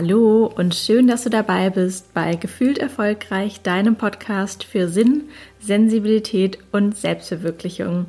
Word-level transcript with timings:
Hallo 0.00 0.46
und 0.46 0.76
schön, 0.76 1.08
dass 1.08 1.24
du 1.24 1.28
dabei 1.28 1.70
bist 1.70 2.14
bei 2.14 2.36
Gefühlt 2.36 2.78
Erfolgreich, 2.78 3.62
deinem 3.62 3.96
Podcast 3.96 4.62
für 4.62 4.86
Sinn, 4.86 5.24
Sensibilität 5.58 6.56
und 6.70 6.96
Selbstverwirklichung. 6.96 8.06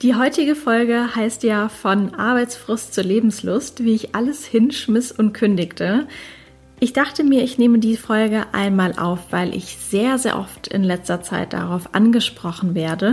Die 0.00 0.14
heutige 0.14 0.54
Folge 0.54 1.14
heißt 1.14 1.42
ja 1.42 1.68
von 1.68 2.14
Arbeitsfrust 2.14 2.94
zur 2.94 3.04
Lebenslust, 3.04 3.84
wie 3.84 3.92
ich 3.92 4.14
alles 4.14 4.46
hinschmiss 4.46 5.12
und 5.12 5.34
kündigte. 5.34 6.08
Ich 6.80 6.94
dachte 6.94 7.22
mir, 7.22 7.44
ich 7.44 7.58
nehme 7.58 7.80
die 7.80 7.98
Folge 7.98 8.46
einmal 8.52 8.94
auf, 8.98 9.18
weil 9.28 9.54
ich 9.54 9.76
sehr, 9.76 10.16
sehr 10.16 10.38
oft 10.38 10.68
in 10.68 10.82
letzter 10.82 11.20
Zeit 11.20 11.52
darauf 11.52 11.94
angesprochen 11.94 12.74
werde 12.74 13.12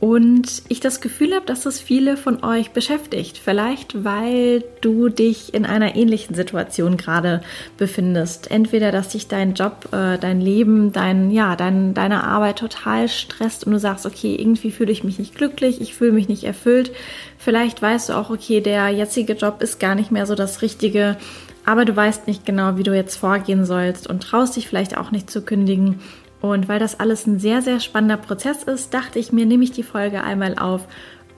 und 0.00 0.62
ich 0.68 0.80
das 0.80 1.02
Gefühl 1.02 1.34
habe, 1.34 1.44
dass 1.44 1.66
es 1.66 1.78
viele 1.78 2.16
von 2.16 2.42
euch 2.42 2.70
beschäftigt. 2.70 3.36
Vielleicht, 3.36 4.02
weil 4.02 4.64
du 4.80 5.10
dich 5.10 5.52
in 5.52 5.66
einer 5.66 5.94
ähnlichen 5.94 6.34
Situation 6.34 6.96
gerade 6.96 7.42
befindest. 7.76 8.50
Entweder, 8.50 8.92
dass 8.92 9.10
dich 9.10 9.28
dein 9.28 9.52
Job, 9.52 9.88
äh, 9.92 10.16
dein 10.16 10.40
Leben, 10.40 10.92
dein, 10.92 11.30
ja, 11.30 11.54
dein, 11.54 11.92
deine 11.92 12.24
Arbeit 12.24 12.60
total 12.60 13.08
stresst 13.08 13.64
und 13.64 13.72
du 13.72 13.78
sagst, 13.78 14.06
okay, 14.06 14.34
irgendwie 14.34 14.70
fühle 14.70 14.90
ich 14.90 15.04
mich 15.04 15.18
nicht 15.18 15.34
glücklich, 15.34 15.82
ich 15.82 15.94
fühle 15.94 16.12
mich 16.12 16.28
nicht 16.28 16.44
erfüllt. 16.44 16.92
Vielleicht 17.36 17.82
weißt 17.82 18.08
du 18.08 18.14
auch, 18.14 18.30
okay, 18.30 18.62
der 18.62 18.88
jetzige 18.88 19.34
Job 19.34 19.60
ist 19.60 19.80
gar 19.80 19.94
nicht 19.94 20.10
mehr 20.10 20.24
so 20.24 20.34
das 20.34 20.62
Richtige, 20.62 21.18
aber 21.66 21.84
du 21.84 21.94
weißt 21.94 22.26
nicht 22.26 22.46
genau, 22.46 22.78
wie 22.78 22.84
du 22.84 22.96
jetzt 22.96 23.16
vorgehen 23.16 23.66
sollst 23.66 24.06
und 24.06 24.22
traust 24.22 24.56
dich 24.56 24.66
vielleicht 24.66 24.96
auch 24.96 25.10
nicht 25.10 25.30
zu 25.30 25.42
kündigen 25.42 26.00
und 26.40 26.68
weil 26.68 26.78
das 26.78 26.98
alles 26.98 27.26
ein 27.26 27.38
sehr, 27.38 27.62
sehr 27.62 27.80
spannender 27.80 28.16
Prozess 28.16 28.62
ist, 28.62 28.94
dachte 28.94 29.18
ich 29.18 29.32
mir, 29.32 29.46
nehme 29.46 29.64
ich 29.64 29.72
die 29.72 29.82
Folge 29.82 30.24
einmal 30.24 30.58
auf 30.58 30.86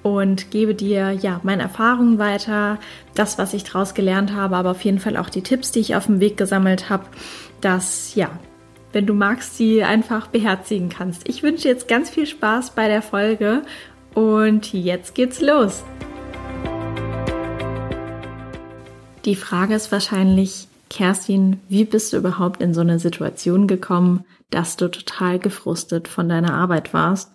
und 0.03 0.51
gebe 0.51 0.75
dir 0.75 1.13
ja 1.13 1.41
meine 1.43 1.63
Erfahrungen 1.63 2.19
weiter, 2.19 2.79
das, 3.15 3.39
was 3.39 3.55
ich 3.55 3.65
daraus 3.65 3.95
gelernt 3.95 4.33
habe, 4.33 4.57
aber 4.57 4.73
auf 4.73 4.85
jeden 4.85 4.99
Fall 4.99 5.17
auch 5.17 5.29
die 5.29 5.43
Tipps, 5.43 5.73
die 5.73 5.81
ich 5.81 5.97
auf 5.97 6.07
dem 6.07 6.21
Weg 6.21 6.37
gesammelt 6.37 6.89
habe, 6.89 7.05
dass 7.61 8.15
ja, 8.15 8.31
wenn 8.93 9.07
du 9.07 9.15
magst, 9.15 9.57
sie 9.57 9.83
einfach 9.83 10.27
beherzigen 10.27 10.89
kannst. 10.89 11.29
Ich 11.29 11.43
wünsche 11.43 11.69
jetzt 11.69 11.89
ganz 11.89 12.11
viel 12.11 12.27
Spaß 12.27 12.73
bei 12.73 12.89
der 12.89 13.03
Folge 13.03 13.63
und 14.15 14.73
jetzt 14.73 15.15
geht's 15.15 15.41
los. 15.41 15.85
Die 19.25 19.37
Frage 19.37 19.75
ist 19.75 19.93
wahrscheinlich, 19.93 20.67
Kerstin, 20.91 21.61
wie 21.69 21.85
bist 21.85 22.13
du 22.13 22.19
überhaupt 22.19 22.61
in 22.61 22.75
so 22.75 22.81
eine 22.81 22.99
Situation 22.99 23.67
gekommen, 23.67 24.25
dass 24.55 24.77
du 24.77 24.89
total 24.91 25.39
gefrustet 25.39 26.09
von 26.09 26.29
deiner 26.29 26.55
Arbeit 26.55 26.95
warst. 26.95 27.33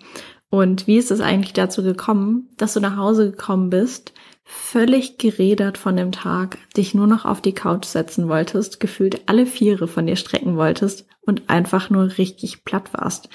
Und 0.49 0.87
wie 0.87 0.97
ist 0.97 1.11
es 1.11 1.19
eigentlich 1.19 1.53
dazu 1.53 1.83
gekommen, 1.83 2.49
dass 2.57 2.73
du 2.73 2.79
nach 2.79 2.95
Hause 2.95 3.31
gekommen 3.31 3.69
bist, 3.69 4.13
völlig 4.45 5.17
gerädert 5.17 5.77
von 5.77 5.97
dem 5.97 6.13
Tag, 6.13 6.57
dich 6.77 6.93
nur 6.93 7.07
noch 7.07 7.25
auf 7.25 7.41
die 7.41 7.53
Couch 7.53 7.83
setzen 7.83 8.29
wolltest, 8.29 8.79
gefühlt 8.79 9.27
alle 9.27 9.45
Viere 9.45 9.89
von 9.89 10.07
dir 10.07 10.15
strecken 10.15 10.55
wolltest 10.55 11.05
und 11.25 11.49
einfach 11.49 11.89
nur 11.89 12.17
richtig 12.17 12.63
platt 12.63 12.93
warst. 12.93 13.27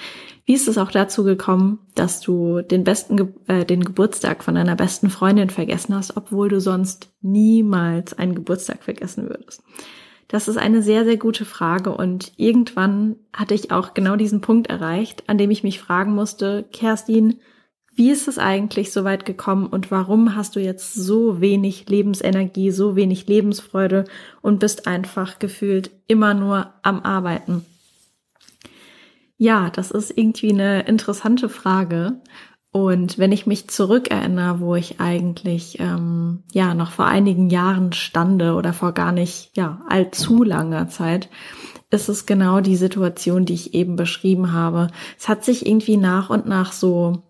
Wie 0.45 0.55
ist 0.55 0.67
es 0.67 0.79
auch 0.79 0.89
dazu 0.89 1.23
gekommen, 1.23 1.79
dass 1.93 2.19
du 2.19 2.61
den 2.61 2.83
besten, 2.83 3.33
äh, 3.47 3.63
den 3.63 3.83
Geburtstag 3.83 4.43
von 4.43 4.55
deiner 4.55 4.75
besten 4.75 5.11
Freundin 5.11 5.51
vergessen 5.51 5.95
hast, 5.95 6.17
obwohl 6.17 6.49
du 6.49 6.59
sonst 6.59 7.13
niemals 7.21 8.17
einen 8.17 8.33
Geburtstag 8.33 8.83
vergessen 8.83 9.29
würdest? 9.29 9.61
Das 10.27 10.47
ist 10.47 10.57
eine 10.57 10.81
sehr, 10.81 11.05
sehr 11.05 11.17
gute 11.17 11.45
Frage 11.45 11.95
und 11.95 12.31
irgendwann 12.37 13.17
hatte 13.33 13.53
ich 13.53 13.71
auch 13.71 13.93
genau 13.93 14.15
diesen 14.15 14.41
Punkt 14.41 14.67
erreicht, 14.67 15.23
an 15.27 15.37
dem 15.37 15.51
ich 15.51 15.63
mich 15.63 15.79
fragen 15.79 16.15
musste, 16.15 16.65
Kerstin, 16.71 17.39
wie 17.95 18.09
ist 18.09 18.27
es 18.27 18.39
eigentlich 18.39 18.91
so 18.91 19.03
weit 19.03 19.25
gekommen 19.25 19.67
und 19.67 19.91
warum 19.91 20.35
hast 20.35 20.55
du 20.55 20.59
jetzt 20.59 20.95
so 20.95 21.41
wenig 21.41 21.87
Lebensenergie, 21.89 22.71
so 22.71 22.95
wenig 22.95 23.27
Lebensfreude 23.27 24.05
und 24.41 24.59
bist 24.59 24.87
einfach 24.87 25.37
gefühlt 25.37 25.91
immer 26.07 26.33
nur 26.33 26.73
am 26.81 27.01
Arbeiten? 27.01 27.63
Ja, 29.37 29.69
das 29.69 29.91
ist 29.91 30.17
irgendwie 30.17 30.51
eine 30.51 30.87
interessante 30.87 31.49
Frage 31.49 32.21
und 32.73 33.19
wenn 33.19 33.31
ich 33.31 33.45
mich 33.45 33.69
zurückerinnere, 33.69 34.59
wo 34.59 34.73
ich 34.73 34.99
eigentlich 34.99 35.79
ähm, 35.79 36.41
ja 36.53 36.73
noch 36.73 36.89
vor 36.89 37.05
einigen 37.05 37.51
Jahren 37.51 37.93
stande 37.93 38.55
oder 38.55 38.73
vor 38.73 38.93
gar 38.93 39.11
nicht 39.11 39.51
ja 39.55 39.81
allzu 39.87 40.43
langer 40.43 40.89
Zeit, 40.89 41.29
ist 41.91 42.09
es 42.09 42.25
genau 42.25 42.61
die 42.61 42.75
Situation, 42.75 43.45
die 43.45 43.53
ich 43.53 43.75
eben 43.75 43.95
beschrieben 43.95 44.53
habe. 44.53 44.87
Es 45.19 45.29
hat 45.29 45.45
sich 45.45 45.67
irgendwie 45.67 45.97
nach 45.97 46.31
und 46.31 46.47
nach 46.47 46.71
so 46.71 47.21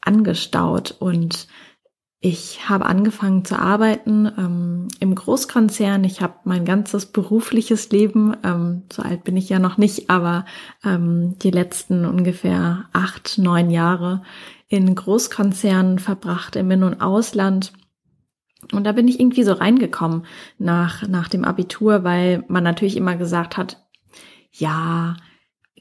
angestaut 0.00 0.94
und 1.00 1.48
ich 2.20 2.68
habe 2.68 2.86
angefangen 2.86 3.44
zu 3.44 3.56
arbeiten 3.56 4.26
ähm, 4.36 4.88
im 4.98 5.14
Großkonzern. 5.14 6.02
Ich 6.02 6.20
habe 6.20 6.34
mein 6.42 6.64
ganzes 6.64 7.06
berufliches 7.06 7.90
Leben, 7.90 8.36
ähm, 8.42 8.82
so 8.92 9.02
alt 9.02 9.22
bin 9.22 9.36
ich 9.36 9.48
ja 9.48 9.60
noch 9.60 9.78
nicht, 9.78 10.10
aber 10.10 10.44
ähm, 10.84 11.38
die 11.38 11.52
letzten 11.52 12.04
ungefähr 12.04 12.86
acht, 12.92 13.38
neun 13.38 13.70
Jahre 13.70 14.22
in 14.66 14.92
Großkonzernen 14.92 16.00
verbracht, 16.00 16.56
im 16.56 16.70
In- 16.72 16.82
und 16.82 17.00
Ausland. 17.00 17.72
Und 18.72 18.84
da 18.84 18.90
bin 18.90 19.06
ich 19.06 19.20
irgendwie 19.20 19.44
so 19.44 19.52
reingekommen 19.52 20.26
nach, 20.58 21.06
nach 21.06 21.28
dem 21.28 21.44
Abitur, 21.44 22.02
weil 22.02 22.44
man 22.48 22.64
natürlich 22.64 22.96
immer 22.96 23.14
gesagt 23.14 23.56
hat, 23.56 23.86
ja, 24.50 25.14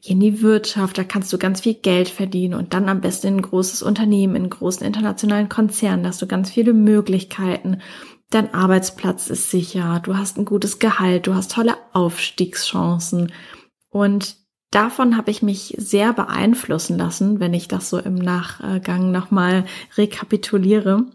geh 0.01 0.11
in 0.11 0.19
die 0.19 0.41
Wirtschaft, 0.41 0.97
da 0.97 1.03
kannst 1.03 1.31
du 1.33 1.37
ganz 1.37 1.61
viel 1.61 1.73
Geld 1.75 2.09
verdienen 2.09 2.53
und 2.53 2.73
dann 2.73 2.89
am 2.89 3.01
besten 3.01 3.27
in 3.27 3.35
ein 3.37 3.41
großes 3.41 3.83
Unternehmen, 3.83 4.35
in 4.35 4.49
großen 4.49 4.85
internationalen 4.85 5.49
Konzernen, 5.49 6.03
da 6.03 6.09
hast 6.09 6.21
du 6.21 6.27
ganz 6.27 6.49
viele 6.49 6.73
Möglichkeiten. 6.73 7.81
Dein 8.29 8.53
Arbeitsplatz 8.53 9.29
ist 9.29 9.51
sicher, 9.51 10.01
du 10.03 10.17
hast 10.17 10.37
ein 10.37 10.45
gutes 10.45 10.79
Gehalt, 10.79 11.27
du 11.27 11.33
hast 11.33 11.51
tolle 11.51 11.75
Aufstiegschancen. 11.93 13.31
Und 13.89 14.35
davon 14.71 15.15
habe 15.15 15.31
ich 15.31 15.41
mich 15.41 15.73
sehr 15.77 16.11
beeinflussen 16.11 16.97
lassen, 16.97 17.39
wenn 17.39 17.53
ich 17.53 17.69
das 17.69 17.89
so 17.89 17.99
im 17.99 18.15
Nachgang 18.15 19.11
nochmal 19.11 19.65
rekapituliere. 19.95 21.05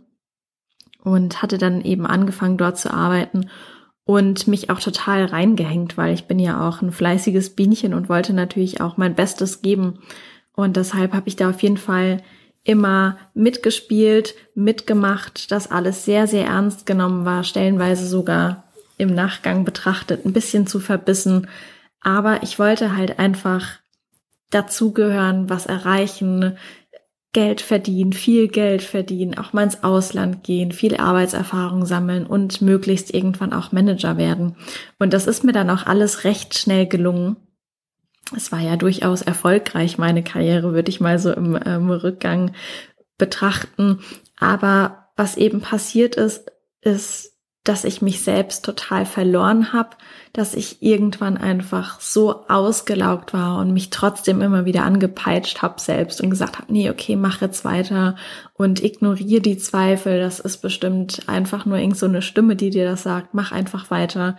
Und 1.04 1.42
hatte 1.42 1.58
dann 1.58 1.82
eben 1.82 2.06
angefangen, 2.06 2.56
dort 2.56 2.78
zu 2.78 2.92
arbeiten 2.92 3.50
und 4.04 4.48
mich 4.48 4.70
auch 4.70 4.80
total 4.80 5.24
reingehängt, 5.26 5.96
weil 5.96 6.14
ich 6.14 6.24
bin 6.24 6.38
ja 6.38 6.68
auch 6.68 6.82
ein 6.82 6.92
fleißiges 6.92 7.50
Bienchen 7.50 7.94
und 7.94 8.08
wollte 8.08 8.32
natürlich 8.32 8.80
auch 8.80 8.96
mein 8.96 9.14
Bestes 9.14 9.62
geben. 9.62 10.00
Und 10.54 10.76
deshalb 10.76 11.12
habe 11.12 11.28
ich 11.28 11.36
da 11.36 11.50
auf 11.50 11.62
jeden 11.62 11.76
Fall 11.76 12.22
immer 12.64 13.16
mitgespielt, 13.34 14.34
mitgemacht, 14.54 15.50
dass 15.50 15.70
alles 15.70 16.04
sehr, 16.04 16.26
sehr 16.26 16.46
ernst 16.46 16.86
genommen 16.86 17.24
war, 17.24 17.44
stellenweise 17.44 18.06
sogar 18.06 18.64
im 18.98 19.14
Nachgang 19.14 19.64
betrachtet, 19.64 20.24
ein 20.24 20.32
bisschen 20.32 20.66
zu 20.66 20.78
verbissen. 20.78 21.48
Aber 22.00 22.42
ich 22.42 22.58
wollte 22.58 22.96
halt 22.96 23.18
einfach 23.18 23.78
dazugehören, 24.50 25.48
was 25.48 25.66
erreichen, 25.66 26.56
Geld 27.32 27.62
verdienen, 27.62 28.12
viel 28.12 28.48
Geld 28.48 28.82
verdienen, 28.82 29.38
auch 29.38 29.54
mal 29.54 29.64
ins 29.64 29.82
Ausland 29.82 30.44
gehen, 30.44 30.70
viel 30.70 30.96
Arbeitserfahrung 30.96 31.86
sammeln 31.86 32.26
und 32.26 32.60
möglichst 32.60 33.12
irgendwann 33.12 33.54
auch 33.54 33.72
Manager 33.72 34.18
werden. 34.18 34.56
Und 34.98 35.14
das 35.14 35.26
ist 35.26 35.42
mir 35.42 35.52
dann 35.52 35.70
auch 35.70 35.86
alles 35.86 36.24
recht 36.24 36.58
schnell 36.58 36.86
gelungen. 36.86 37.36
Es 38.36 38.52
war 38.52 38.60
ja 38.60 38.76
durchaus 38.76 39.22
erfolgreich, 39.22 39.96
meine 39.96 40.22
Karriere, 40.22 40.74
würde 40.74 40.90
ich 40.90 41.00
mal 41.00 41.18
so 41.18 41.32
im, 41.32 41.56
im 41.56 41.90
Rückgang 41.90 42.52
betrachten. 43.16 44.00
Aber 44.38 45.08
was 45.16 45.36
eben 45.36 45.60
passiert 45.62 46.16
ist, 46.16 46.52
ist, 46.82 47.31
dass 47.64 47.84
ich 47.84 48.02
mich 48.02 48.22
selbst 48.22 48.64
total 48.64 49.06
verloren 49.06 49.72
habe, 49.72 49.90
dass 50.32 50.54
ich 50.54 50.82
irgendwann 50.82 51.36
einfach 51.36 52.00
so 52.00 52.48
ausgelaugt 52.48 53.32
war 53.32 53.58
und 53.58 53.72
mich 53.72 53.90
trotzdem 53.90 54.40
immer 54.40 54.64
wieder 54.64 54.82
angepeitscht 54.82 55.62
habe 55.62 55.80
selbst 55.80 56.20
und 56.20 56.30
gesagt 56.30 56.58
habe, 56.58 56.72
nee, 56.72 56.90
okay, 56.90 57.14
mach 57.14 57.40
jetzt 57.40 57.64
weiter 57.64 58.16
und 58.54 58.82
ignoriere 58.82 59.42
die 59.42 59.58
Zweifel, 59.58 60.18
das 60.18 60.40
ist 60.40 60.58
bestimmt 60.58 61.28
einfach 61.28 61.64
nur 61.64 61.78
irgend 61.78 61.98
so 61.98 62.06
eine 62.06 62.22
Stimme, 62.22 62.56
die 62.56 62.70
dir 62.70 62.84
das 62.84 63.04
sagt, 63.04 63.32
mach 63.32 63.52
einfach 63.52 63.90
weiter. 63.90 64.36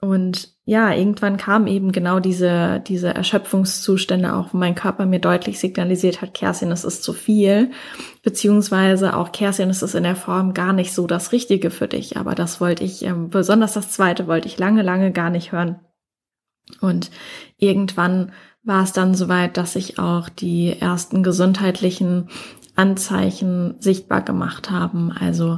Und 0.00 0.54
ja, 0.70 0.94
irgendwann 0.94 1.36
kam 1.36 1.66
eben 1.66 1.90
genau 1.90 2.20
diese, 2.20 2.78
diese 2.86 3.12
Erschöpfungszustände 3.12 4.32
auch, 4.36 4.54
wo 4.54 4.56
mein 4.56 4.76
Körper 4.76 5.04
mir 5.04 5.18
deutlich 5.18 5.58
signalisiert 5.58 6.22
hat, 6.22 6.32
Kerstin, 6.32 6.70
es 6.70 6.84
ist 6.84 7.02
zu 7.02 7.12
viel, 7.12 7.72
beziehungsweise 8.22 9.16
auch 9.16 9.32
Kerstin, 9.32 9.68
es 9.68 9.82
ist 9.82 9.96
in 9.96 10.04
der 10.04 10.14
Form 10.14 10.54
gar 10.54 10.72
nicht 10.72 10.94
so 10.94 11.08
das 11.08 11.32
Richtige 11.32 11.72
für 11.72 11.88
dich. 11.88 12.18
Aber 12.18 12.36
das 12.36 12.60
wollte 12.60 12.84
ich, 12.84 13.04
ähm, 13.04 13.30
besonders 13.30 13.72
das 13.72 13.90
zweite 13.90 14.28
wollte 14.28 14.46
ich 14.46 14.58
lange, 14.58 14.82
lange 14.82 15.10
gar 15.10 15.30
nicht 15.30 15.50
hören. 15.50 15.80
Und 16.80 17.10
irgendwann 17.56 18.30
war 18.62 18.84
es 18.84 18.92
dann 18.92 19.16
soweit, 19.16 19.56
dass 19.56 19.74
ich 19.74 19.98
auch 19.98 20.28
die 20.28 20.76
ersten 20.78 21.24
gesundheitlichen 21.24 22.28
Anzeichen 22.76 23.74
sichtbar 23.80 24.22
gemacht 24.22 24.70
haben. 24.70 25.10
Also 25.10 25.56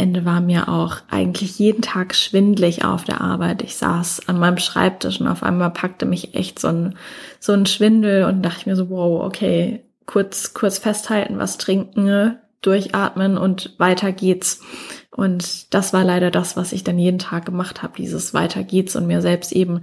Ende 0.00 0.24
war 0.24 0.40
mir 0.40 0.68
auch 0.68 0.96
eigentlich 1.10 1.58
jeden 1.58 1.82
Tag 1.82 2.14
schwindlig 2.14 2.84
auf 2.84 3.04
der 3.04 3.20
Arbeit. 3.20 3.62
Ich 3.62 3.76
saß 3.76 4.28
an 4.28 4.38
meinem 4.38 4.58
Schreibtisch 4.58 5.20
und 5.20 5.28
auf 5.28 5.42
einmal 5.42 5.70
packte 5.70 6.06
mich 6.06 6.34
echt 6.34 6.58
so 6.58 6.68
ein, 6.68 6.96
so 7.38 7.52
ein 7.52 7.66
Schwindel 7.66 8.24
und 8.24 8.42
dachte 8.42 8.68
mir 8.68 8.76
so, 8.76 8.88
wow, 8.88 9.22
okay, 9.24 9.84
kurz, 10.06 10.54
kurz 10.54 10.78
festhalten, 10.78 11.38
was 11.38 11.58
trinken, 11.58 12.38
durchatmen 12.62 13.36
und 13.36 13.74
weiter 13.78 14.12
geht's. 14.12 14.62
Und 15.10 15.74
das 15.74 15.92
war 15.92 16.04
leider 16.04 16.30
das, 16.30 16.56
was 16.56 16.72
ich 16.72 16.82
dann 16.82 16.98
jeden 16.98 17.18
Tag 17.18 17.44
gemacht 17.44 17.82
habe, 17.82 17.96
dieses 17.96 18.32
Weiter 18.32 18.64
geht's 18.64 18.96
und 18.96 19.06
mir 19.06 19.20
selbst 19.20 19.52
eben 19.52 19.82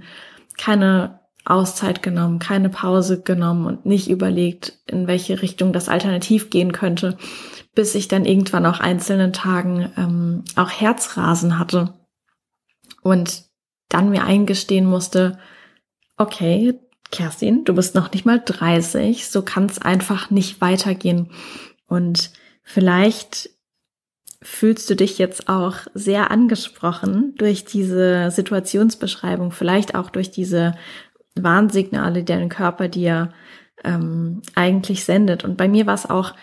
keine 0.58 1.17
Auszeit 1.48 2.02
genommen, 2.02 2.38
keine 2.38 2.68
Pause 2.68 3.22
genommen 3.22 3.66
und 3.66 3.86
nicht 3.86 4.08
überlegt, 4.08 4.78
in 4.86 5.06
welche 5.06 5.40
Richtung 5.42 5.72
das 5.72 5.88
alternativ 5.88 6.50
gehen 6.50 6.72
könnte, 6.72 7.16
bis 7.74 7.94
ich 7.94 8.08
dann 8.08 8.24
irgendwann 8.24 8.66
auch 8.66 8.80
einzelnen 8.80 9.32
Tagen 9.32 9.90
ähm, 9.96 10.44
auch 10.56 10.70
Herzrasen 10.70 11.58
hatte 11.58 11.94
und 13.02 13.44
dann 13.88 14.10
mir 14.10 14.24
eingestehen 14.24 14.84
musste, 14.84 15.38
okay, 16.16 16.78
Kerstin, 17.10 17.64
du 17.64 17.74
bist 17.74 17.94
noch 17.94 18.12
nicht 18.12 18.26
mal 18.26 18.42
30, 18.44 19.28
so 19.28 19.42
kann 19.42 19.66
es 19.66 19.80
einfach 19.80 20.30
nicht 20.30 20.60
weitergehen. 20.60 21.30
Und 21.86 22.30
vielleicht 22.62 23.50
fühlst 24.42 24.88
du 24.88 24.94
dich 24.94 25.18
jetzt 25.18 25.48
auch 25.48 25.78
sehr 25.94 26.30
angesprochen 26.30 27.34
durch 27.38 27.64
diese 27.64 28.30
Situationsbeschreibung, 28.30 29.50
vielleicht 29.50 29.94
auch 29.94 30.10
durch 30.10 30.30
diese 30.30 30.74
Warnsignale, 31.42 32.20
die 32.20 32.32
dein 32.32 32.48
Körper 32.48 32.88
dir 32.88 33.32
ähm, 33.84 34.42
eigentlich 34.54 35.04
sendet. 35.04 35.44
Und 35.44 35.56
bei 35.56 35.68
mir 35.68 35.86
war 35.86 35.94
es 35.94 36.08
auch, 36.08 36.34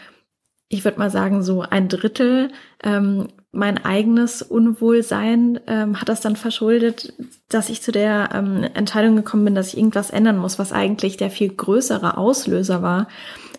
ich 0.69 0.83
würde 0.83 0.99
mal 0.99 1.11
sagen, 1.11 1.43
so 1.43 1.61
ein 1.61 1.89
Drittel 1.89 2.51
ähm, 2.83 3.27
mein 3.55 3.83
eigenes 3.83 4.41
Unwohlsein 4.41 5.61
ähm, 5.67 5.99
hat 5.99 6.09
das 6.09 6.19
dann 6.19 6.35
verschuldet, 6.35 7.13
dass 7.47 7.69
ich 7.69 7.81
zu 7.81 7.93
der 7.93 8.29
ähm, 8.33 8.63
Entscheidung 8.73 9.15
gekommen 9.15 9.45
bin, 9.45 9.55
dass 9.55 9.69
ich 9.69 9.77
irgendwas 9.77 10.09
ändern 10.09 10.37
muss, 10.37 10.59
was 10.59 10.73
eigentlich 10.73 11.15
der 11.15 11.29
viel 11.29 11.49
größere 11.49 12.17
Auslöser 12.17 12.81
war, 12.81 13.07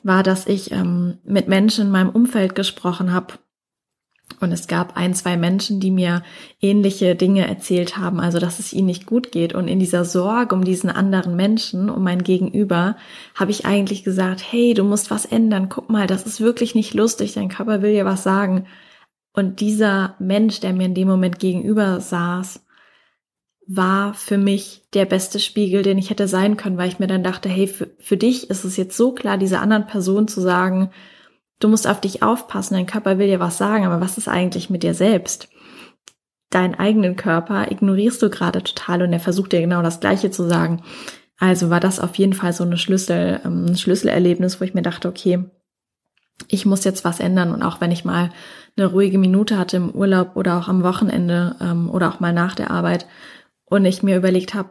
war, 0.03 0.23
dass 0.23 0.47
ich 0.47 0.71
ähm, 0.71 1.19
mit 1.25 1.49
Menschen 1.49 1.87
in 1.87 1.91
meinem 1.91 2.11
Umfeld 2.11 2.55
gesprochen 2.55 3.13
habe 3.13 3.35
und 4.41 4.53
es 4.53 4.67
gab 4.67 4.97
ein, 4.97 5.15
zwei 5.15 5.37
Menschen, 5.37 5.81
die 5.81 5.91
mir 5.91 6.23
ähnliche 6.61 7.15
Dinge 7.15 7.47
erzählt 7.47 7.97
haben, 7.97 8.21
also 8.21 8.39
dass 8.39 8.59
es 8.59 8.73
ihnen 8.73 8.87
nicht 8.87 9.07
gut 9.07 9.33
geht. 9.33 9.55
Und 9.55 9.67
in 9.67 9.79
dieser 9.79 10.05
Sorge 10.05 10.55
um 10.55 10.65
diesen 10.65 10.91
anderen 10.91 11.37
Menschen, 11.37 11.89
um 11.89 12.03
mein 12.03 12.23
Gegenüber, 12.23 12.97
habe 13.35 13.51
ich 13.51 13.65
eigentlich 13.65 14.05
gesagt, 14.05 14.43
hey, 14.43 14.75
du 14.75 14.85
musst 14.85 15.11
was 15.11 15.25
ändern. 15.25 15.69
Guck 15.71 15.89
mal, 15.89 16.07
das 16.07 16.27
ist 16.27 16.41
wirklich 16.41 16.75
nicht 16.75 16.93
lustig. 16.93 17.33
Dein 17.33 17.49
Körper 17.49 17.81
will 17.81 17.93
dir 17.93 18.05
was 18.05 18.25
sagen. 18.25 18.67
Und 19.33 19.61
dieser 19.61 20.17
Mensch, 20.19 20.61
der 20.61 20.75
mir 20.75 20.87
in 20.87 20.95
dem 20.95 21.09
Moment 21.09 21.39
gegenüber 21.39 22.01
saß, 22.01 22.63
war 23.67 24.13
für 24.15 24.39
mich 24.39 24.83
der 24.93 25.07
beste 25.07 25.41
Spiegel, 25.41 25.83
den 25.83 25.99
ich 25.99 26.11
hätte 26.11 26.29
sein 26.29 26.57
können, 26.57 26.79
weil 26.79 26.89
ich 26.89 26.99
mir 26.99 27.09
dann 27.09 27.25
dachte, 27.25 27.49
hey, 27.49 27.67
für, 27.67 27.91
für 27.99 28.17
dich 28.17 28.51
ist 28.51 28.65
es 28.65 28.77
jetzt 28.77 28.97
so 28.97 29.13
klar, 29.13 29.39
dieser 29.39 29.61
anderen 29.61 29.87
Person 29.87 30.29
zu 30.29 30.41
sagen, 30.41 30.91
Du 31.59 31.69
musst 31.69 31.87
auf 31.87 32.01
dich 32.01 32.23
aufpassen, 32.23 32.75
dein 32.75 32.87
Körper 32.87 33.19
will 33.19 33.29
dir 33.29 33.41
was 33.41 33.59
sagen, 33.59 33.87
aber 33.87 34.01
was 34.01 34.19
ist 34.19 34.29
eigentlich 34.29 34.69
mit 34.69 34.83
dir 34.83 34.95
selbst? 34.95 35.49
Deinen 36.51 36.75
eigenen 36.75 37.17
Körper 37.17 37.71
ignorierst 37.71 38.23
du 38.23 38.31
gerade 38.31 38.63
total 38.63 39.03
und 39.03 39.13
er 39.13 39.21
versucht 39.21 39.53
dir 39.53 39.61
genau 39.61 39.83
das 39.83 40.01
Gleiche 40.01 40.31
zu 40.31 40.49
sagen. 40.49 40.83
Also 41.39 41.71
war 41.71 41.81
das 41.81 42.01
auf 42.01 42.15
jeden 42.17 42.35
Fall 42.35 42.53
so 42.53 42.65
eine 42.65 42.79
Schlüssel, 42.79 43.41
ähm, 43.45 43.67
ein 43.67 43.77
Schlüsselerlebnis, 43.77 44.61
wo 44.61 44.65
ich 44.65 44.75
mir 44.75 44.83
dachte, 44.83 45.09
okay, 45.09 45.45
ich 46.49 46.67
muss 46.67 46.85
jetzt 46.85 47.05
was 47.05 47.21
ändern 47.21 47.53
und 47.53 47.63
auch 47.63 47.81
wenn 47.81 47.91
ich 47.91 48.05
mal 48.05 48.31
eine 48.77 48.87
ruhige 48.87 49.19
Minute 49.19 49.59
hatte 49.59 49.79
im 49.79 49.91
Urlaub 49.91 50.37
oder 50.37 50.59
auch 50.59 50.69
am 50.69 50.83
Wochenende 50.83 51.57
ähm, 51.61 51.91
oder 51.91 52.11
auch 52.11 52.21
mal 52.21 52.33
nach 52.33 52.55
der 52.55 52.71
Arbeit 52.71 53.07
und 53.65 53.85
ich 53.85 54.03
mir 54.03 54.17
überlegt 54.17 54.55
habe, 54.55 54.71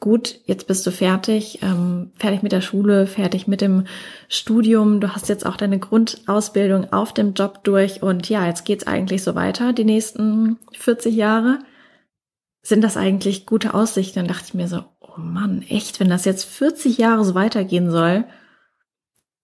gut, 0.00 0.40
jetzt 0.46 0.66
bist 0.66 0.86
du 0.86 0.90
fertig, 0.90 1.60
ähm, 1.62 2.10
fertig 2.16 2.42
mit 2.42 2.52
der 2.52 2.60
Schule, 2.60 3.06
fertig 3.06 3.46
mit 3.46 3.60
dem 3.60 3.86
Studium, 4.28 5.00
du 5.00 5.14
hast 5.14 5.28
jetzt 5.28 5.46
auch 5.46 5.56
deine 5.56 5.78
Grundausbildung 5.78 6.92
auf 6.92 7.12
dem 7.12 7.34
Job 7.34 7.64
durch 7.64 8.02
und 8.02 8.28
ja, 8.28 8.46
jetzt 8.46 8.64
geht's 8.64 8.86
eigentlich 8.86 9.22
so 9.22 9.34
weiter, 9.34 9.72
die 9.72 9.84
nächsten 9.84 10.58
40 10.72 11.14
Jahre. 11.14 11.58
Sind 12.62 12.82
das 12.82 12.96
eigentlich 12.96 13.46
gute 13.46 13.74
Aussichten? 13.74 14.20
Dann 14.20 14.28
dachte 14.28 14.44
ich 14.48 14.54
mir 14.54 14.68
so, 14.68 14.84
oh 15.00 15.18
Mann, 15.20 15.62
echt, 15.68 16.00
wenn 16.00 16.08
das 16.08 16.24
jetzt 16.24 16.44
40 16.44 16.98
Jahre 16.98 17.24
so 17.24 17.34
weitergehen 17.34 17.90
soll, 17.90 18.24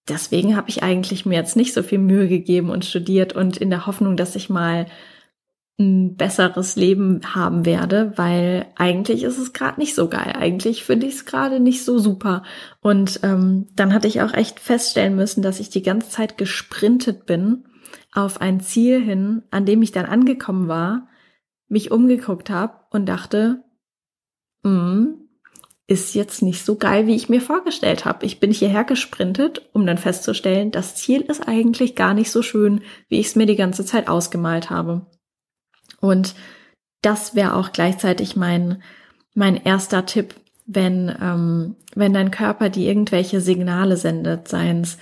deswegen 0.09 0.57
habe 0.57 0.69
ich 0.69 0.83
eigentlich 0.83 1.27
mir 1.27 1.37
jetzt 1.37 1.57
nicht 1.57 1.73
so 1.73 1.83
viel 1.83 1.99
Mühe 1.99 2.29
gegeben 2.29 2.71
und 2.71 2.85
studiert 2.85 3.35
und 3.35 3.57
in 3.57 3.71
der 3.71 3.87
Hoffnung, 3.87 4.17
dass 4.17 4.37
ich 4.37 4.51
mal 4.51 4.87
ein 5.81 6.15
besseres 6.17 6.77
Leben 6.77 7.21
haben 7.35 7.65
werde, 7.65 8.13
weil 8.17 8.67
eigentlich 8.77 9.23
ist 9.25 9.39
es 9.39 9.53
gerade 9.53 9.81
nicht 9.81 9.95
so 9.95 10.09
geil. 10.09 10.35
Eigentlich 10.39 10.85
finde 10.85 11.07
ich 11.07 11.15
es 11.15 11.25
gerade 11.25 11.59
nicht 11.59 11.85
so 11.85 11.99
super. 11.99 12.45
Und 12.81 13.21
ähm, 13.23 13.67
dann 13.75 13.95
hatte 13.95 14.07
ich 14.07 14.21
auch 14.21 14.35
echt 14.35 14.61
feststellen 14.61 15.17
müssen, 15.17 15.43
dass 15.43 15.59
ich 15.59 15.71
die 15.71 15.83
ganze 15.83 16.11
Zeit 16.11 16.39
gesprintet 16.39 17.27
bin 17.27 17.65
auf 18.13 18.41
ein 18.41 18.61
Ziel 18.61 19.01
hin, 19.03 19.43
an 19.51 19.65
dem 19.65 19.83
ich 19.83 19.93
dann 19.93 20.07
angekommen 20.07 20.69
war, 20.69 21.09
mich 21.69 21.91
umgeguckt 21.91 22.51
habe 22.51 22.75
und 22.91 23.07
dachte, 23.07 23.65
mm, 24.63 25.15
ist 25.87 26.15
jetzt 26.15 26.43
nicht 26.43 26.65
so 26.65 26.77
geil, 26.77 27.07
wie 27.07 27.17
ich 27.17 27.29
mir 27.29 27.41
vorgestellt 27.41 28.05
habe. 28.05 28.25
Ich 28.25 28.39
bin 28.39 28.53
hierher 28.53 28.85
gesprintet, 28.85 29.69
um 29.73 29.87
dann 29.87 29.99
festzustellen, 29.99 30.71
das 30.71 30.95
Ziel 30.95 31.23
ist 31.23 31.49
eigentlich 31.49 31.97
gar 31.97 32.15
nicht 32.15 32.31
so 32.31 32.43
schön, 32.43 32.83
wie 33.09 33.19
ich 33.19 33.27
es 33.29 33.37
mir 33.37 33.47
die 33.47 33.57
ganze 33.57 33.85
Zeit 33.85 34.09
ausgemalt 34.09 34.71
habe. 34.71 35.07
Und 36.01 36.35
das 37.03 37.35
wäre 37.35 37.55
auch 37.55 37.73
gleichzeitig 37.73 38.37
mein, 38.37 38.83
mein 39.35 39.57
erster 39.57 40.07
Tipp, 40.07 40.35
wenn, 40.67 41.15
ähm, 41.21 41.77
wenn 41.95 42.13
dein 42.13 42.31
Körper 42.31 42.69
dir 42.69 42.89
irgendwelche 42.89 43.41
Signale 43.41 43.97
sendet, 43.97 44.49
seien 44.49 44.83
es 44.83 44.99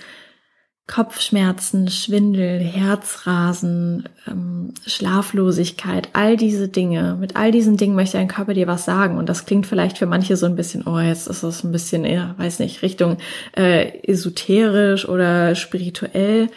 Kopfschmerzen, 0.89 1.87
Schwindel, 1.89 2.59
Herzrasen, 2.59 4.09
ähm, 4.27 4.73
Schlaflosigkeit, 4.87 6.09
all 6.13 6.35
diese 6.35 6.67
Dinge. 6.67 7.15
Mit 7.19 7.35
all 7.35 7.51
diesen 7.51 7.77
Dingen 7.77 7.95
möchte 7.95 8.17
dein 8.17 8.27
Körper 8.27 8.55
dir 8.55 8.65
was 8.65 8.85
sagen. 8.85 9.19
Und 9.19 9.29
das 9.29 9.45
klingt 9.45 9.67
vielleicht 9.67 9.99
für 9.99 10.07
manche 10.07 10.35
so 10.35 10.47
ein 10.47 10.55
bisschen, 10.55 10.87
oh, 10.87 10.97
jetzt 10.97 11.27
ist 11.27 11.43
das 11.43 11.63
ein 11.63 11.71
bisschen 11.71 12.05
eher, 12.05 12.33
weiß 12.37 12.57
nicht, 12.57 12.81
Richtung 12.81 13.17
äh, 13.55 13.99
esoterisch 14.01 15.07
oder 15.07 15.53
spirituell 15.53 16.49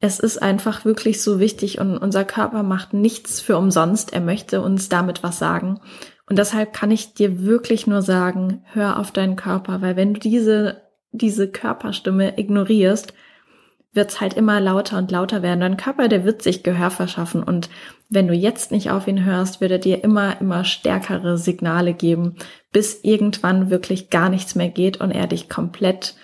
es 0.00 0.18
ist 0.18 0.42
einfach 0.42 0.84
wirklich 0.86 1.22
so 1.22 1.38
wichtig 1.38 1.78
und 1.78 1.98
unser 1.98 2.24
Körper 2.24 2.62
macht 2.62 2.94
nichts 2.94 3.40
für 3.40 3.58
umsonst. 3.58 4.14
Er 4.14 4.22
möchte 4.22 4.62
uns 4.62 4.88
damit 4.88 5.22
was 5.22 5.38
sagen. 5.38 5.78
Und 6.26 6.38
deshalb 6.38 6.72
kann 6.72 6.90
ich 6.90 7.12
dir 7.12 7.44
wirklich 7.44 7.86
nur 7.86 8.00
sagen, 8.00 8.64
hör 8.72 8.98
auf 8.98 9.10
deinen 9.10 9.36
Körper, 9.36 9.82
weil 9.82 9.96
wenn 9.96 10.14
du 10.14 10.20
diese, 10.20 10.82
diese 11.12 11.50
Körperstimme 11.50 12.38
ignorierst, 12.38 13.12
wird's 13.92 14.20
halt 14.20 14.34
immer 14.34 14.60
lauter 14.60 14.96
und 14.96 15.10
lauter 15.10 15.42
werden. 15.42 15.60
Dein 15.60 15.76
Körper, 15.76 16.08
der 16.08 16.24
wird 16.24 16.42
sich 16.42 16.62
Gehör 16.62 16.90
verschaffen 16.90 17.42
und 17.42 17.68
wenn 18.08 18.28
du 18.28 18.34
jetzt 18.34 18.72
nicht 18.72 18.90
auf 18.90 19.06
ihn 19.06 19.24
hörst, 19.24 19.60
wird 19.60 19.70
er 19.70 19.78
dir 19.78 20.02
immer, 20.02 20.40
immer 20.40 20.64
stärkere 20.64 21.36
Signale 21.36 21.92
geben, 21.92 22.36
bis 22.72 23.00
irgendwann 23.02 23.70
wirklich 23.70 24.10
gar 24.10 24.28
nichts 24.30 24.54
mehr 24.54 24.68
geht 24.68 25.00
und 25.00 25.10
er 25.10 25.26
dich 25.26 25.48
komplett 25.48 26.14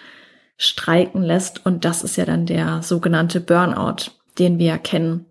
streiken 0.57 1.23
lässt. 1.23 1.65
Und 1.67 1.85
das 1.85 2.03
ist 2.03 2.17
ja 2.17 2.25
dann 2.25 2.47
der 2.47 2.83
sogenannte 2.83 3.41
Burnout, 3.41 4.13
den 4.39 4.59
wir 4.59 4.67
ja 4.67 4.79
kennen, 4.79 5.27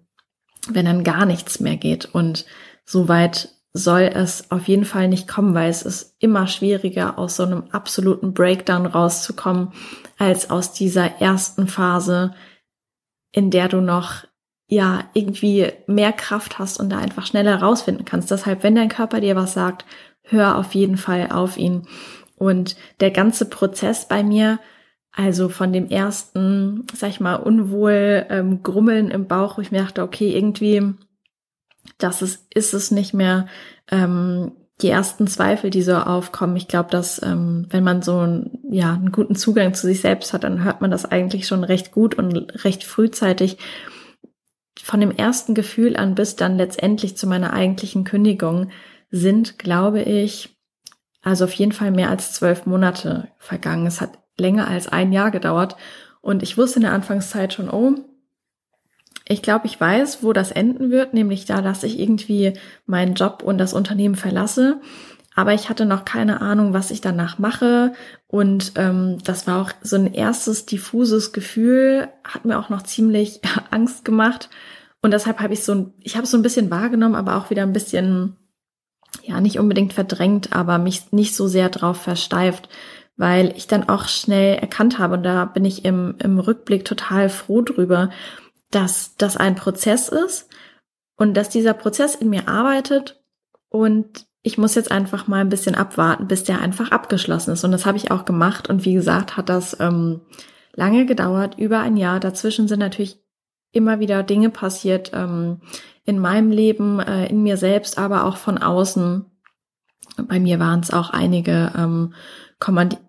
wenn 0.70 0.86
dann 0.86 1.04
gar 1.04 1.26
nichts 1.26 1.60
mehr 1.60 1.78
geht. 1.78 2.06
Und 2.06 2.46
soweit 2.86 3.50
soll 3.74 4.04
es 4.14 4.52
auf 4.52 4.68
jeden 4.70 4.86
Fall 4.86 5.10
nicht 5.10 5.28
kommen, 5.28 5.54
weil 5.54 5.70
es 5.70 5.82
ist 5.82 6.16
immer 6.20 6.48
schwieriger, 6.48 7.20
aus 7.20 7.36
so 7.36 7.44
einem 7.44 7.66
absoluten 7.72 8.34
Breakdown 8.34 8.86
rauszukommen, 8.86 9.74
als 10.18 10.50
aus 10.50 10.72
dieser 10.72 11.20
ersten 11.20 11.68
Phase, 11.68 12.34
in 13.34 13.52
der 13.52 13.68
du 13.68 13.82
noch 13.82 14.24
ja 14.68 15.04
irgendwie 15.14 15.74
mehr 15.88 16.14
Kraft 16.14 16.58
hast 16.58 16.80
und 16.80 16.90
da 16.90 17.00
einfach 17.00 17.26
schneller 17.26 17.62
rausfinden 17.62 18.06
kannst. 18.06 18.32
Deshalb, 18.32 18.64
wenn 18.64 18.76
dein 18.76 18.90
Körper 18.90 19.20
dir 19.20 19.36
was 19.36 19.54
sagt, 19.54 19.86
hör 20.24 20.58
auf 20.58 20.74
jeden 20.74 20.98
Fall 20.98 21.30
auf 21.32 21.58
ihn. 21.58 21.88
Und 22.38 22.78
der 23.02 23.12
ganze 23.12 23.46
Prozess 23.50 24.08
bei 24.08 24.24
mir 24.24 24.60
also 25.16 25.48
von 25.48 25.72
dem 25.72 25.88
ersten, 25.88 26.86
sag 26.94 27.10
ich 27.10 27.20
mal, 27.22 27.36
unwohl 27.36 28.26
ähm, 28.30 28.64
Grummeln 28.64 29.10
im 29.10 29.28
Bauch, 29.28 29.58
wo 29.58 29.62
ich 29.62 29.72
mir 29.72 29.82
dachte, 29.82 30.04
okay, 30.04 30.36
irgendwie, 30.36 30.94
das 31.98 32.22
ist, 32.22 32.54
ist 32.54 32.74
es 32.74 32.92
nicht 32.92 33.14
mehr. 33.14 33.48
Ähm, 33.90 34.52
die 34.82 34.90
ersten 34.90 35.28
Zweifel, 35.28 35.70
die 35.70 35.84
so 35.84 35.96
aufkommen, 35.96 36.58
ich 36.58 36.68
glaube, 36.68 36.90
dass 36.90 37.24
ähm, 37.24 37.66
wenn 37.70 37.86
man 37.86 38.02
so 38.02 38.20
ein, 38.20 38.60
ja, 38.70 38.94
einen 38.94 39.14
guten 39.14 39.38
Zugang 39.38 39.74
zu 39.74 39.88
sich 39.88 40.02
selbst 40.02 40.34
hat, 40.34 40.44
dann 40.44 40.66
hört 40.66 40.82
man 40.82 40.92
das 40.92 41.06
eigentlich 41.06 41.48
schon 41.48 41.64
recht 41.64 41.94
gut 41.94 42.16
und 42.16 42.66
recht 42.66 42.84
frühzeitig. 42.84 43.58
Von 44.84 45.00
dem 45.00 45.12
ersten 45.12 45.54
Gefühl 45.56 45.96
an 45.96 46.16
bis 46.16 46.36
dann 46.36 46.58
letztendlich 46.58 47.16
zu 47.16 47.26
meiner 47.26 47.54
eigentlichen 47.54 48.04
Kündigung 48.04 48.70
sind, 49.12 49.58
glaube 49.60 50.02
ich, 50.02 50.58
also 51.22 51.46
auf 51.46 51.54
jeden 51.54 51.72
Fall 51.72 51.92
mehr 51.92 52.10
als 52.10 52.34
zwölf 52.34 52.66
Monate 52.66 53.30
vergangen. 53.40 53.88
Es 53.88 54.02
hat 54.02 54.20
länger 54.38 54.68
als 54.68 54.88
ein 54.88 55.12
Jahr 55.12 55.32
gedauert. 55.32 55.76
Und 56.22 56.44
ich 56.44 56.58
wusste 56.58 56.78
in 56.78 56.84
der 56.84 56.94
Anfangszeit 56.94 57.54
schon, 57.54 57.70
oh, 57.70 57.96
ich 59.28 59.42
glaube, 59.42 59.66
ich 59.66 59.80
weiß, 59.80 60.24
wo 60.24 60.34
das 60.34 60.52
enden 60.52 60.92
wird, 60.92 61.14
nämlich 61.14 61.46
da, 61.46 61.62
dass 61.62 61.84
ich 61.84 62.00
irgendwie 62.00 62.54
meinen 62.86 63.16
Job 63.16 63.42
und 63.44 63.58
das 63.58 63.74
Unternehmen 63.74 64.16
verlasse. 64.16 64.80
Aber 65.36 65.54
ich 65.54 65.70
hatte 65.70 65.86
noch 65.86 66.06
keine 66.06 66.42
Ahnung, 66.42 66.74
was 66.74 66.92
ich 66.92 67.02
danach 67.02 67.40
mache. 67.40 67.94
Und 68.28 68.74
ähm, 68.76 69.18
das 69.24 69.48
war 69.48 69.62
auch 69.62 69.72
so 69.82 69.98
ein 69.98 70.14
erstes 70.14 70.66
diffuses 70.66 71.34
Gefühl, 71.34 72.08
hat 72.24 72.46
mir 72.46 72.58
auch 72.58 72.70
noch 72.70 72.84
ziemlich 72.84 73.42
Angst 73.72 74.06
gemacht. 74.06 74.50
Und 75.02 75.12
deshalb 75.12 75.40
habe 75.40 75.54
ich 75.54 75.64
so, 75.64 75.92
ich 76.00 76.16
habe 76.16 76.26
so 76.26 76.38
ein 76.38 76.42
bisschen 76.42 76.72
wahrgenommen, 76.72 77.16
aber 77.16 77.36
auch 77.36 77.50
wieder 77.50 77.64
ein 77.64 77.74
bisschen, 77.74 78.38
ja, 79.24 79.42
nicht 79.42 79.60
unbedingt 79.60 79.94
verdrängt, 79.94 80.54
aber 80.54 80.78
mich 80.78 81.12
nicht 81.12 81.36
so 81.36 81.48
sehr 81.48 81.70
drauf 81.70 82.02
versteift, 82.02 82.70
weil 83.18 83.54
ich 83.56 83.68
dann 83.68 83.88
auch 83.88 84.08
schnell 84.08 84.56
erkannt 84.56 85.00
habe, 85.00 85.16
und 85.16 85.24
da 85.24 85.46
bin 85.46 85.66
ich 85.66 85.86
im, 85.86 86.16
im 86.20 86.40
Rückblick 86.40 86.86
total 86.86 87.30
froh 87.30 87.62
drüber, 87.62 88.10
dass 88.72 89.16
das 89.16 89.38
ein 89.38 89.56
Prozess 89.56 90.10
ist 90.10 90.50
und 91.16 91.36
dass 91.36 91.50
dieser 91.50 91.74
Prozess 91.74 92.16
in 92.16 92.30
mir 92.30 92.48
arbeitet 92.48 93.24
und 93.70 94.28
ich 94.46 94.60
muss 94.60 94.76
jetzt 94.76 94.92
einfach 94.92 95.26
mal 95.26 95.42
ein 95.42 95.50
bisschen 95.50 95.74
abwarten, 95.74 96.28
bis 96.28 96.44
der 96.44 96.62
einfach 96.62 96.92
abgeschlossen 96.92 97.54
ist. 97.54 97.64
Und 97.64 97.72
das 97.72 97.88
habe 97.88 97.98
ich 97.98 98.12
auch 98.12 98.26
gemacht. 98.26 98.70
Und 98.70 98.86
wie 98.86 98.94
gesagt, 98.94 99.38
hat 99.38 99.50
das 99.50 99.76
ähm, 99.80 100.22
lange 100.74 101.08
gedauert, 101.08 101.58
über 101.58 101.80
ein 101.80 101.98
Jahr. 101.98 102.20
Dazwischen 102.20 102.68
sind 102.68 102.78
natürlich 102.78 103.20
immer 103.72 104.00
wieder 104.00 104.22
Dinge 104.22 104.52
passiert 104.52 105.12
ähm, 105.16 105.62
in 106.06 106.20
meinem 106.20 106.52
Leben, 106.52 107.00
äh, 107.00 107.26
in 107.26 107.42
mir 107.42 107.58
selbst, 107.58 107.98
aber 107.98 108.24
auch 108.24 108.38
von 108.38 108.60
außen. 108.60 109.26
Bei 110.28 110.40
mir 110.40 110.60
waren 110.60 110.82
es 110.82 110.92
auch 110.92 111.10
einige 111.10 111.74
ähm, 111.76 112.14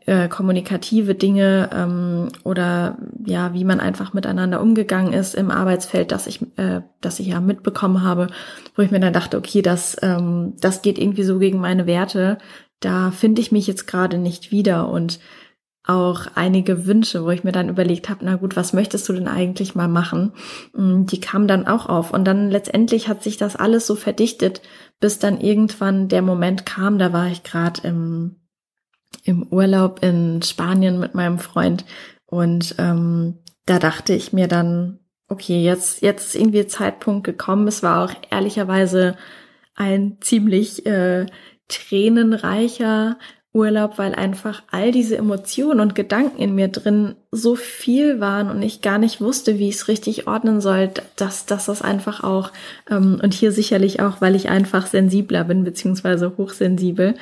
äh, 0.06 0.28
kommunikative 0.28 1.14
Dinge 1.14 1.70
ähm, 1.72 2.28
oder 2.44 2.98
ja, 3.24 3.54
wie 3.54 3.64
man 3.64 3.80
einfach 3.80 4.12
miteinander 4.12 4.60
umgegangen 4.60 5.12
ist 5.12 5.34
im 5.34 5.50
Arbeitsfeld, 5.50 6.12
dass 6.12 6.26
ich, 6.26 6.42
äh, 6.56 6.82
dass 7.00 7.20
ich 7.20 7.28
ja 7.28 7.40
mitbekommen 7.40 8.02
habe, 8.02 8.28
wo 8.74 8.82
ich 8.82 8.90
mir 8.90 9.00
dann 9.00 9.12
dachte, 9.12 9.38
okay, 9.38 9.62
das, 9.62 9.96
ähm, 10.02 10.54
das 10.60 10.82
geht 10.82 10.98
irgendwie 10.98 11.22
so 11.22 11.38
gegen 11.38 11.60
meine 11.60 11.86
Werte. 11.86 12.38
Da 12.80 13.10
finde 13.10 13.40
ich 13.40 13.52
mich 13.52 13.66
jetzt 13.66 13.86
gerade 13.86 14.18
nicht 14.18 14.50
wieder 14.50 14.88
und 14.88 15.20
auch 15.86 16.26
einige 16.34 16.86
Wünsche, 16.86 17.24
wo 17.24 17.30
ich 17.30 17.44
mir 17.44 17.52
dann 17.52 17.68
überlegt 17.68 18.08
habe, 18.08 18.24
na 18.24 18.34
gut, 18.34 18.56
was 18.56 18.72
möchtest 18.72 19.08
du 19.08 19.12
denn 19.12 19.28
eigentlich 19.28 19.76
mal 19.76 19.88
machen? 19.88 20.32
Mm, 20.74 21.04
die 21.06 21.20
kamen 21.20 21.46
dann 21.46 21.66
auch 21.66 21.86
auf. 21.86 22.12
Und 22.12 22.24
dann 22.24 22.50
letztendlich 22.50 23.06
hat 23.08 23.22
sich 23.22 23.36
das 23.36 23.54
alles 23.54 23.86
so 23.86 23.94
verdichtet, 23.94 24.62
bis 24.98 25.20
dann 25.20 25.40
irgendwann 25.40 26.08
der 26.08 26.22
Moment 26.22 26.66
kam, 26.66 26.98
da 26.98 27.12
war 27.12 27.28
ich 27.28 27.44
gerade 27.44 27.82
im 27.86 28.36
im 29.24 29.44
Urlaub 29.48 30.02
in 30.02 30.42
Spanien 30.42 30.98
mit 30.98 31.14
meinem 31.14 31.38
Freund 31.38 31.84
und 32.26 32.74
ähm, 32.78 33.38
da 33.66 33.78
dachte 33.78 34.12
ich 34.12 34.32
mir 34.32 34.48
dann, 34.48 35.00
okay, 35.28 35.62
jetzt, 35.62 36.02
jetzt 36.02 36.26
ist 36.28 36.34
irgendwie 36.36 36.66
Zeitpunkt 36.66 37.24
gekommen. 37.24 37.66
Es 37.66 37.82
war 37.82 38.04
auch 38.04 38.14
ehrlicherweise 38.30 39.16
ein 39.74 40.18
ziemlich 40.20 40.86
äh, 40.86 41.26
tränenreicher 41.68 43.18
Urlaub, 43.56 43.96
weil 43.96 44.14
einfach 44.14 44.62
all 44.70 44.92
diese 44.92 45.16
Emotionen 45.16 45.80
und 45.80 45.94
Gedanken 45.94 46.38
in 46.40 46.54
mir 46.54 46.68
drin 46.68 47.14
so 47.30 47.56
viel 47.56 48.20
waren 48.20 48.50
und 48.50 48.62
ich 48.62 48.82
gar 48.82 48.98
nicht 48.98 49.20
wusste, 49.20 49.58
wie 49.58 49.68
ich 49.68 49.76
es 49.76 49.88
richtig 49.88 50.26
ordnen 50.26 50.60
soll, 50.60 50.90
dass, 51.16 51.46
dass 51.46 51.64
das 51.64 51.80
einfach 51.80 52.22
auch, 52.22 52.52
ähm, 52.90 53.18
und 53.22 53.32
hier 53.32 53.52
sicherlich 53.52 54.00
auch, 54.00 54.20
weil 54.20 54.34
ich 54.34 54.50
einfach 54.50 54.86
sensibler 54.86 55.44
bin, 55.44 55.64
beziehungsweise 55.64 56.36
hochsensibel, 56.36 57.14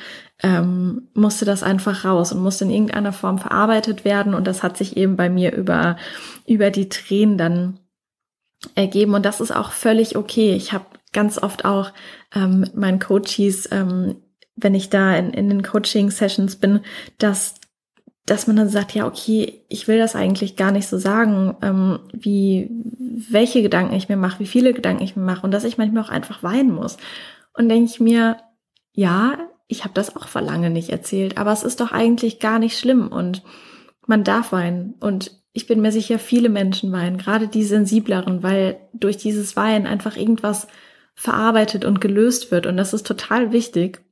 ähm, 0.43 1.07
musste 1.13 1.45
das 1.45 1.63
einfach 1.63 2.03
raus 2.03 2.33
und 2.33 2.43
musste 2.43 2.65
in 2.65 2.71
irgendeiner 2.71 3.13
Form 3.13 3.39
verarbeitet 3.39 4.03
werden 4.03 4.33
und 4.33 4.45
das 4.45 4.61
hat 4.61 4.77
sich 4.77 4.97
eben 4.97 5.15
bei 5.15 5.29
mir 5.29 5.55
über, 5.55 5.95
über 6.45 6.69
die 6.69 6.89
Tränen 6.89 7.37
dann 7.37 7.79
ergeben 8.75 9.13
und 9.13 9.25
das 9.25 9.39
ist 9.39 9.55
auch 9.55 9.71
völlig 9.71 10.17
okay. 10.17 10.53
Ich 10.53 10.73
habe 10.73 10.85
ganz 11.13 11.41
oft 11.41 11.63
auch 11.63 11.93
ähm, 12.35 12.59
mit 12.59 12.75
meinen 12.75 12.99
Coaches 12.99 13.69
ähm, 13.71 14.17
wenn 14.55 14.73
ich 14.73 14.89
da 14.89 15.15
in, 15.15 15.31
in 15.31 15.49
den 15.49 15.63
Coaching-Sessions 15.63 16.57
bin, 16.57 16.81
dass, 17.17 17.55
dass 18.25 18.47
man 18.47 18.55
dann 18.55 18.69
sagt, 18.69 18.93
ja, 18.93 19.05
okay, 19.05 19.61
ich 19.69 19.87
will 19.87 19.97
das 19.97 20.15
eigentlich 20.15 20.55
gar 20.55 20.71
nicht 20.71 20.87
so 20.87 20.97
sagen, 20.97 21.55
ähm, 21.61 21.99
wie, 22.13 22.69
welche 23.29 23.61
Gedanken 23.61 23.95
ich 23.95 24.09
mir 24.09 24.17
mache, 24.17 24.39
wie 24.39 24.47
viele 24.47 24.73
Gedanken 24.73 25.03
ich 25.03 25.15
mir 25.15 25.23
mache 25.23 25.45
und 25.45 25.51
dass 25.51 25.63
ich 25.63 25.77
manchmal 25.77 26.03
auch 26.03 26.09
einfach 26.09 26.43
weinen 26.43 26.73
muss. 26.73 26.97
Und 27.53 27.69
denke 27.69 27.89
ich 27.91 27.99
mir, 27.99 28.37
ja, 28.93 29.37
ich 29.67 29.83
habe 29.83 29.93
das 29.93 30.15
auch 30.15 30.27
vor 30.27 30.41
lange 30.41 30.69
nicht 30.69 30.89
erzählt, 30.89 31.37
aber 31.37 31.51
es 31.51 31.63
ist 31.63 31.79
doch 31.79 31.91
eigentlich 31.91 32.39
gar 32.39 32.59
nicht 32.59 32.77
schlimm 32.77 33.07
und 33.07 33.43
man 34.07 34.23
darf 34.23 34.51
weinen 34.51 34.95
und 34.99 35.31
ich 35.53 35.67
bin 35.67 35.81
mir 35.81 35.91
sicher, 35.91 36.19
viele 36.19 36.49
Menschen 36.49 36.91
weinen, 36.91 37.17
gerade 37.17 37.47
die 37.47 37.63
sensibleren, 37.63 38.43
weil 38.43 38.77
durch 38.93 39.17
dieses 39.17 39.55
Weinen 39.55 39.87
einfach 39.87 40.17
irgendwas 40.17 40.67
verarbeitet 41.15 41.85
und 41.85 42.01
gelöst 42.01 42.51
wird 42.51 42.67
und 42.67 42.77
das 42.77 42.93
ist 42.93 43.07
total 43.07 43.53
wichtig. 43.53 44.04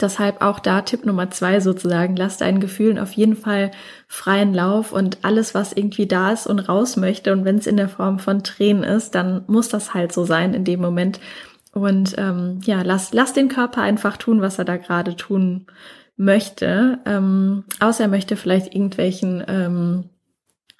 Deshalb 0.00 0.40
auch 0.40 0.60
da 0.60 0.80
Tipp 0.80 1.04
Nummer 1.04 1.30
zwei 1.30 1.60
sozusagen, 1.60 2.16
lass 2.16 2.38
deinen 2.38 2.58
Gefühlen 2.60 2.98
auf 2.98 3.12
jeden 3.12 3.36
Fall 3.36 3.70
freien 4.08 4.54
Lauf 4.54 4.92
und 4.92 5.18
alles, 5.22 5.54
was 5.54 5.74
irgendwie 5.74 6.06
da 6.06 6.32
ist 6.32 6.46
und 6.46 6.58
raus 6.60 6.96
möchte 6.96 7.32
und 7.34 7.44
wenn 7.44 7.58
es 7.58 7.66
in 7.66 7.76
der 7.76 7.90
Form 7.90 8.18
von 8.18 8.42
Tränen 8.42 8.82
ist, 8.82 9.14
dann 9.14 9.44
muss 9.46 9.68
das 9.68 9.92
halt 9.92 10.12
so 10.12 10.24
sein 10.24 10.54
in 10.54 10.64
dem 10.64 10.80
Moment. 10.80 11.20
Und 11.72 12.14
ähm, 12.16 12.60
ja, 12.64 12.80
lass, 12.82 13.12
lass 13.12 13.34
den 13.34 13.48
Körper 13.48 13.82
einfach 13.82 14.16
tun, 14.16 14.40
was 14.40 14.58
er 14.58 14.64
da 14.64 14.78
gerade 14.78 15.16
tun 15.16 15.66
möchte. 16.16 17.00
Ähm, 17.04 17.64
außer 17.80 18.04
er 18.04 18.08
möchte 18.08 18.36
vielleicht 18.36 18.74
irgendwelchen 18.74 19.44
ähm, 19.48 20.04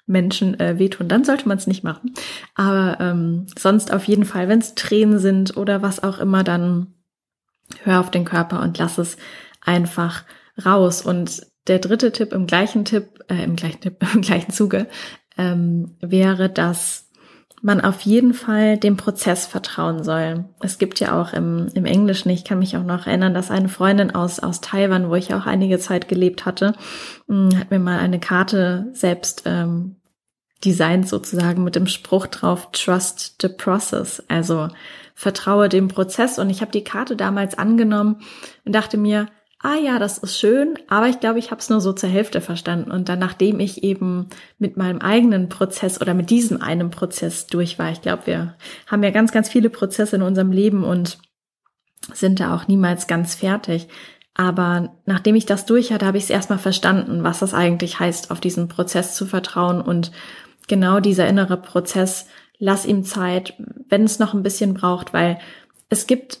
Menschen 0.07 0.59
äh, 0.59 0.79
wehtun, 0.79 1.07
dann 1.07 1.23
sollte 1.23 1.47
man 1.47 1.57
es 1.57 1.67
nicht 1.67 1.83
machen. 1.83 2.13
Aber 2.55 2.97
ähm, 2.99 3.45
sonst 3.57 3.93
auf 3.93 4.05
jeden 4.05 4.25
Fall, 4.25 4.47
wenn 4.47 4.59
es 4.59 4.73
Tränen 4.73 5.19
sind 5.19 5.57
oder 5.57 5.81
was 5.81 6.01
auch 6.01 6.19
immer, 6.19 6.43
dann 6.43 6.94
hör 7.85 7.99
auf 7.99 8.11
den 8.11 8.25
Körper 8.25 8.61
und 8.61 8.77
lass 8.77 8.97
es 8.97 9.17
einfach 9.61 10.23
raus. 10.63 11.01
Und 11.01 11.45
der 11.67 11.79
dritte 11.79 12.11
Tipp 12.11 12.33
im 12.33 12.47
gleichen 12.47 12.85
Tipp, 12.85 13.23
äh, 13.29 13.43
im 13.43 13.55
gleichen 13.55 13.81
Tipp, 13.81 13.97
im 14.13 14.21
gleichen 14.21 14.51
Zuge, 14.51 14.87
ähm, 15.37 15.95
wäre, 16.01 16.49
dass 16.49 17.05
man 17.61 17.81
auf 17.81 18.01
jeden 18.01 18.35
Fall 18.35 18.77
dem 18.77 18.95
Prozess 18.95 19.47
vertrauen 19.47 20.03
soll. 20.03 20.45
Es 20.61 20.77
gibt 20.77 20.99
ja 20.99 21.19
auch 21.19 21.33
im, 21.33 21.67
im 21.73 21.85
Englischen, 21.85 22.29
ich 22.29 22.43
kann 22.43 22.59
mich 22.59 22.77
auch 22.77 22.83
noch 22.83 23.07
erinnern, 23.07 23.33
dass 23.33 23.49
eine 23.49 23.69
Freundin 23.69 24.13
aus, 24.13 24.39
aus 24.39 24.61
Taiwan, 24.61 25.09
wo 25.09 25.15
ich 25.15 25.33
auch 25.33 25.47
einige 25.47 25.79
Zeit 25.79 26.07
gelebt 26.07 26.45
hatte, 26.45 26.75
hm, 27.27 27.57
hat 27.57 27.71
mir 27.71 27.79
mal 27.79 27.97
eine 27.97 28.19
Karte 28.19 28.91
selbst 28.93 29.43
ähm, 29.45 29.95
designt 30.63 31.09
sozusagen 31.09 31.63
mit 31.63 31.75
dem 31.75 31.87
Spruch 31.87 32.27
drauf, 32.27 32.69
Trust 32.71 33.37
the 33.41 33.49
Process. 33.49 34.23
Also 34.27 34.69
vertraue 35.15 35.69
dem 35.69 35.87
Prozess. 35.87 36.37
Und 36.37 36.49
ich 36.49 36.61
habe 36.61 36.71
die 36.71 36.83
Karte 36.83 37.15
damals 37.15 37.57
angenommen 37.57 38.17
und 38.65 38.75
dachte 38.75 38.97
mir, 38.97 39.27
ah 39.59 39.75
ja, 39.75 39.97
das 39.97 40.19
ist 40.19 40.37
schön, 40.37 40.77
aber 40.89 41.07
ich 41.07 41.19
glaube, 41.19 41.39
ich 41.39 41.49
habe 41.49 41.59
es 41.59 41.69
nur 41.71 41.81
so 41.81 41.91
zur 41.93 42.09
Hälfte 42.09 42.39
verstanden. 42.39 42.91
Und 42.91 43.09
dann, 43.09 43.17
nachdem 43.17 43.59
ich 43.59 43.83
eben 43.83 44.27
mit 44.59 44.77
meinem 44.77 44.99
eigenen 44.99 45.49
Prozess 45.49 45.99
oder 45.99 46.13
mit 46.13 46.29
diesem 46.29 46.61
einen 46.61 46.91
Prozess 46.91 47.47
durch 47.47 47.79
war, 47.79 47.91
ich 47.91 48.01
glaube, 48.01 48.27
wir 48.27 48.55
haben 48.85 49.01
ja 49.01 49.09
ganz, 49.09 49.31
ganz 49.31 49.49
viele 49.49 49.71
Prozesse 49.71 50.17
in 50.17 50.21
unserem 50.21 50.51
Leben 50.51 50.83
und 50.83 51.17
sind 52.13 52.39
da 52.39 52.53
auch 52.53 52.67
niemals 52.67 53.07
ganz 53.07 53.33
fertig. 53.33 53.87
Aber 54.35 54.93
nachdem 55.05 55.33
ich 55.35 55.45
das 55.47 55.65
durch 55.65 55.91
hatte, 55.91 56.05
habe 56.05 56.17
ich 56.17 56.25
es 56.25 56.29
erstmal 56.29 56.59
verstanden, 56.59 57.23
was 57.23 57.39
das 57.39 57.53
eigentlich 57.53 57.99
heißt, 57.99 58.29
auf 58.29 58.41
diesen 58.41 58.67
Prozess 58.67 59.15
zu 59.15 59.25
vertrauen 59.25 59.81
und 59.81 60.11
genau 60.67 60.99
dieser 60.99 61.27
innere 61.27 61.57
Prozess 61.57 62.27
lass 62.65 62.85
ihm 62.85 63.03
Zeit, 63.03 63.53
wenn 63.89 64.03
es 64.03 64.17
noch 64.17 64.33
ein 64.33 64.41
bisschen 64.41 64.73
braucht, 64.73 65.13
weil 65.13 65.37
es 65.89 66.07
gibt, 66.07 66.39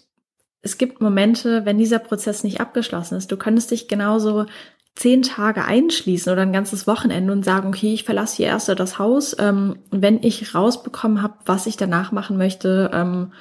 es 0.63 0.79
gibt 0.79 0.99
Momente, 0.99 1.65
wenn 1.65 1.77
dieser 1.77 1.99
Prozess 1.99 2.43
nicht 2.43 2.59
abgeschlossen 2.59 3.15
ist. 3.15 3.31
Du 3.31 3.37
könntest 3.37 3.69
dich 3.69 3.87
genauso 3.87 4.47
zehn 4.95 5.21
Tage 5.21 5.65
einschließen 5.65 6.33
oder 6.33 6.41
ein 6.41 6.53
ganzes 6.53 6.87
Wochenende 6.87 7.31
und 7.31 7.45
sagen, 7.45 7.67
okay, 7.67 7.93
ich 7.93 8.05
verlasse 8.05 8.37
hier 8.37 8.47
erst 8.47 8.69
das 8.69 8.97
Haus. 8.97 9.35
Ähm, 9.37 9.77
wenn 9.91 10.23
ich 10.23 10.55
rausbekommen 10.55 11.21
habe, 11.21 11.35
was 11.45 11.67
ich 11.67 11.77
danach 11.77 12.11
machen 12.11 12.37
möchte, 12.37 12.89
ähm, 12.91 13.31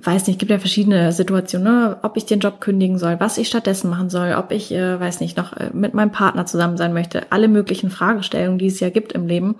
weiß 0.00 0.26
nicht, 0.26 0.38
gibt 0.38 0.50
ja 0.50 0.58
verschiedene 0.58 1.12
Situationen, 1.12 1.90
ne? 1.90 1.98
ob 2.02 2.16
ich 2.16 2.24
den 2.24 2.40
Job 2.40 2.58
kündigen 2.60 2.98
soll, 2.98 3.20
was 3.20 3.36
ich 3.36 3.48
stattdessen 3.48 3.90
machen 3.90 4.08
soll, 4.08 4.34
ob 4.38 4.50
ich, 4.50 4.72
äh, 4.72 4.98
weiß 4.98 5.20
nicht, 5.20 5.36
noch 5.36 5.52
äh, 5.52 5.70
mit 5.74 5.92
meinem 5.92 6.10
Partner 6.10 6.46
zusammen 6.46 6.78
sein 6.78 6.94
möchte, 6.94 7.30
alle 7.32 7.48
möglichen 7.48 7.90
Fragestellungen, 7.90 8.58
die 8.58 8.68
es 8.68 8.80
ja 8.80 8.88
gibt 8.88 9.12
im 9.12 9.26
Leben 9.26 9.56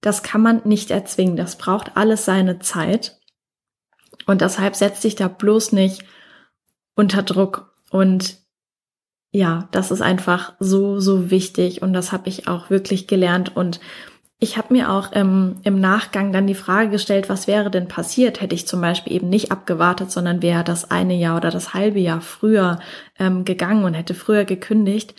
das 0.00 0.22
kann 0.22 0.40
man 0.40 0.62
nicht 0.64 0.90
erzwingen. 0.90 1.36
Das 1.36 1.56
braucht 1.56 1.96
alles 1.96 2.24
seine 2.24 2.58
Zeit. 2.58 3.18
Und 4.26 4.40
deshalb 4.40 4.76
setzt 4.76 5.02
sich 5.02 5.14
da 5.14 5.28
bloß 5.28 5.72
nicht 5.72 6.04
unter 6.94 7.22
Druck. 7.22 7.74
Und 7.90 8.38
ja, 9.32 9.68
das 9.72 9.90
ist 9.90 10.00
einfach 10.00 10.54
so, 10.58 10.98
so 11.00 11.30
wichtig. 11.30 11.82
Und 11.82 11.92
das 11.92 12.12
habe 12.12 12.28
ich 12.28 12.48
auch 12.48 12.70
wirklich 12.70 13.06
gelernt. 13.06 13.56
Und 13.56 13.80
ich 14.38 14.56
habe 14.56 14.72
mir 14.72 14.90
auch 14.90 15.12
im, 15.12 15.56
im 15.64 15.78
Nachgang 15.80 16.32
dann 16.32 16.46
die 16.46 16.54
Frage 16.54 16.90
gestellt, 16.90 17.28
was 17.28 17.46
wäre 17.46 17.70
denn 17.70 17.88
passiert, 17.88 18.40
hätte 18.40 18.54
ich 18.54 18.66
zum 18.66 18.80
Beispiel 18.80 19.12
eben 19.12 19.28
nicht 19.28 19.52
abgewartet, 19.52 20.10
sondern 20.10 20.40
wäre 20.40 20.64
das 20.64 20.90
eine 20.90 21.14
Jahr 21.14 21.36
oder 21.36 21.50
das 21.50 21.74
halbe 21.74 22.00
Jahr 22.00 22.22
früher 22.22 22.78
ähm, 23.18 23.44
gegangen 23.44 23.84
und 23.84 23.92
hätte 23.92 24.14
früher 24.14 24.46
gekündigt 24.46 25.14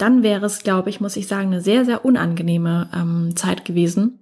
dann 0.00 0.22
wäre 0.22 0.46
es, 0.46 0.62
glaube 0.62 0.88
ich, 0.88 1.00
muss 1.00 1.16
ich 1.16 1.26
sagen, 1.26 1.48
eine 1.48 1.60
sehr, 1.60 1.84
sehr 1.84 2.04
unangenehme 2.04 2.88
ähm, 2.94 3.36
Zeit 3.36 3.64
gewesen, 3.64 4.19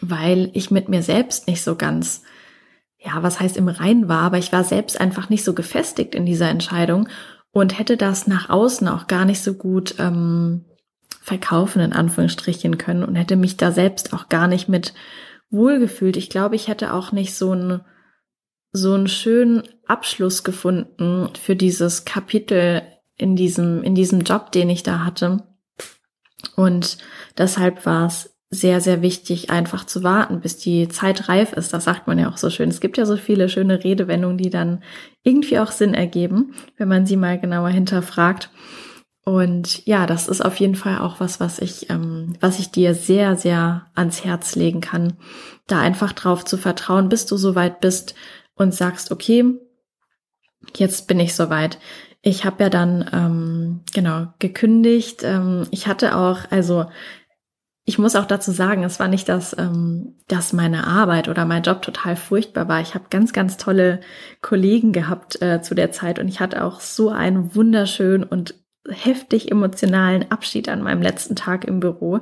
weil 0.00 0.50
ich 0.54 0.70
mit 0.70 0.88
mir 0.88 1.02
selbst 1.02 1.46
nicht 1.46 1.62
so 1.62 1.76
ganz, 1.76 2.22
ja, 2.98 3.22
was 3.22 3.40
heißt 3.40 3.56
im 3.56 3.68
Rein 3.68 4.08
war, 4.08 4.22
aber 4.22 4.38
ich 4.38 4.52
war 4.52 4.64
selbst 4.64 5.00
einfach 5.00 5.28
nicht 5.28 5.44
so 5.44 5.54
gefestigt 5.54 6.14
in 6.14 6.26
dieser 6.26 6.48
Entscheidung 6.48 7.08
und 7.52 7.78
hätte 7.78 7.96
das 7.96 8.26
nach 8.26 8.48
außen 8.48 8.88
auch 8.88 9.06
gar 9.06 9.24
nicht 9.24 9.42
so 9.42 9.54
gut 9.54 9.96
ähm, 9.98 10.64
verkaufen, 11.20 11.80
in 11.80 11.92
Anführungsstrichen 11.92 12.78
können 12.78 13.04
und 13.04 13.14
hätte 13.14 13.36
mich 13.36 13.56
da 13.56 13.70
selbst 13.70 14.12
auch 14.12 14.28
gar 14.28 14.48
nicht 14.48 14.68
mit 14.68 14.94
wohlgefühlt. 15.50 16.16
Ich 16.16 16.30
glaube, 16.30 16.56
ich 16.56 16.68
hätte 16.68 16.92
auch 16.92 17.12
nicht 17.12 17.34
so 17.34 17.52
einen 17.52 17.82
so 18.74 18.94
einen 18.94 19.06
schönen 19.06 19.62
Abschluss 19.86 20.44
gefunden 20.44 21.28
für 21.38 21.54
dieses 21.54 22.06
Kapitel 22.06 22.82
in 23.16 23.36
diesem 23.36 23.82
in 23.82 23.94
diesem 23.94 24.22
Job, 24.22 24.50
den 24.50 24.70
ich 24.70 24.82
da 24.82 25.04
hatte. 25.04 25.46
Und 26.56 26.98
deshalb 27.36 27.86
war 27.86 28.06
es 28.06 28.31
sehr, 28.54 28.82
sehr 28.82 29.00
wichtig, 29.00 29.48
einfach 29.50 29.86
zu 29.86 30.02
warten, 30.02 30.40
bis 30.40 30.58
die 30.58 30.86
Zeit 30.88 31.30
reif 31.30 31.54
ist. 31.54 31.72
Das 31.72 31.84
sagt 31.84 32.06
man 32.06 32.18
ja 32.18 32.28
auch 32.28 32.36
so 32.36 32.50
schön. 32.50 32.68
Es 32.68 32.80
gibt 32.80 32.98
ja 32.98 33.06
so 33.06 33.16
viele 33.16 33.48
schöne 33.48 33.82
Redewendungen, 33.82 34.36
die 34.36 34.50
dann 34.50 34.82
irgendwie 35.22 35.58
auch 35.58 35.70
Sinn 35.70 35.94
ergeben, 35.94 36.54
wenn 36.76 36.86
man 36.86 37.06
sie 37.06 37.16
mal 37.16 37.40
genauer 37.40 37.70
hinterfragt. 37.70 38.50
Und 39.24 39.86
ja, 39.86 40.04
das 40.04 40.28
ist 40.28 40.44
auf 40.44 40.56
jeden 40.56 40.74
Fall 40.74 40.98
auch 40.98 41.18
was, 41.18 41.40
was 41.40 41.60
ich, 41.60 41.88
ähm, 41.88 42.34
was 42.40 42.58
ich 42.58 42.70
dir 42.70 42.94
sehr, 42.94 43.36
sehr 43.36 43.86
ans 43.94 44.22
Herz 44.22 44.54
legen 44.54 44.82
kann, 44.82 45.14
da 45.66 45.80
einfach 45.80 46.12
drauf 46.12 46.44
zu 46.44 46.58
vertrauen, 46.58 47.08
bis 47.08 47.24
du 47.24 47.38
soweit 47.38 47.80
bist 47.80 48.14
und 48.54 48.74
sagst, 48.74 49.10
okay, 49.10 49.54
jetzt 50.76 51.08
bin 51.08 51.20
ich 51.20 51.34
soweit. 51.34 51.78
Ich 52.20 52.44
habe 52.44 52.64
ja 52.64 52.68
dann 52.68 53.08
ähm, 53.12 53.80
genau 53.94 54.26
gekündigt. 54.38 55.22
Ähm, 55.24 55.66
ich 55.70 55.86
hatte 55.86 56.16
auch, 56.16 56.40
also 56.50 56.86
ich 57.84 57.98
muss 57.98 58.14
auch 58.14 58.26
dazu 58.26 58.52
sagen, 58.52 58.84
es 58.84 59.00
war 59.00 59.08
nicht, 59.08 59.28
dass, 59.28 59.56
ähm, 59.58 60.14
dass 60.28 60.52
meine 60.52 60.86
Arbeit 60.86 61.28
oder 61.28 61.44
mein 61.44 61.64
Job 61.64 61.82
total 61.82 62.14
furchtbar 62.14 62.68
war. 62.68 62.80
Ich 62.80 62.94
habe 62.94 63.06
ganz, 63.10 63.32
ganz 63.32 63.56
tolle 63.56 64.00
Kollegen 64.40 64.92
gehabt 64.92 65.42
äh, 65.42 65.62
zu 65.62 65.74
der 65.74 65.90
Zeit 65.90 66.18
und 66.18 66.28
ich 66.28 66.38
hatte 66.38 66.64
auch 66.64 66.80
so 66.80 67.10
einen 67.10 67.54
wunderschönen 67.56 68.22
und 68.22 68.54
heftig 68.88 69.50
emotionalen 69.50 70.30
Abschied 70.30 70.68
an 70.68 70.82
meinem 70.82 71.02
letzten 71.02 71.36
Tag 71.36 71.64
im 71.64 71.80
Büro. 71.80 72.20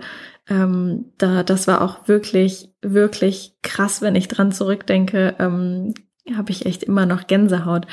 Ähm, 0.48 1.12
da, 1.18 1.42
das 1.42 1.66
war 1.66 1.82
auch 1.82 2.08
wirklich, 2.08 2.70
wirklich 2.82 3.54
krass, 3.62 4.02
wenn 4.02 4.14
ich 4.14 4.28
dran 4.28 4.52
zurückdenke. 4.52 5.36
Ähm, 5.38 5.94
habe 6.36 6.52
ich 6.52 6.66
echt 6.66 6.82
immer 6.82 7.06
noch 7.06 7.26
Gänsehaut. 7.26 7.86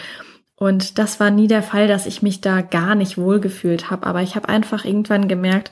Und 0.59 0.97
das 0.97 1.19
war 1.19 1.29
nie 1.29 1.47
der 1.47 1.61
Fall, 1.61 1.87
dass 1.87 2.07
ich 2.07 2.23
mich 2.23 2.41
da 2.41 2.61
gar 2.61 2.95
nicht 2.95 3.17
wohlgefühlt 3.17 3.91
habe. 3.91 4.07
Aber 4.07 4.21
ich 4.21 4.35
habe 4.35 4.49
einfach 4.49 4.85
irgendwann 4.85 5.27
gemerkt, 5.27 5.71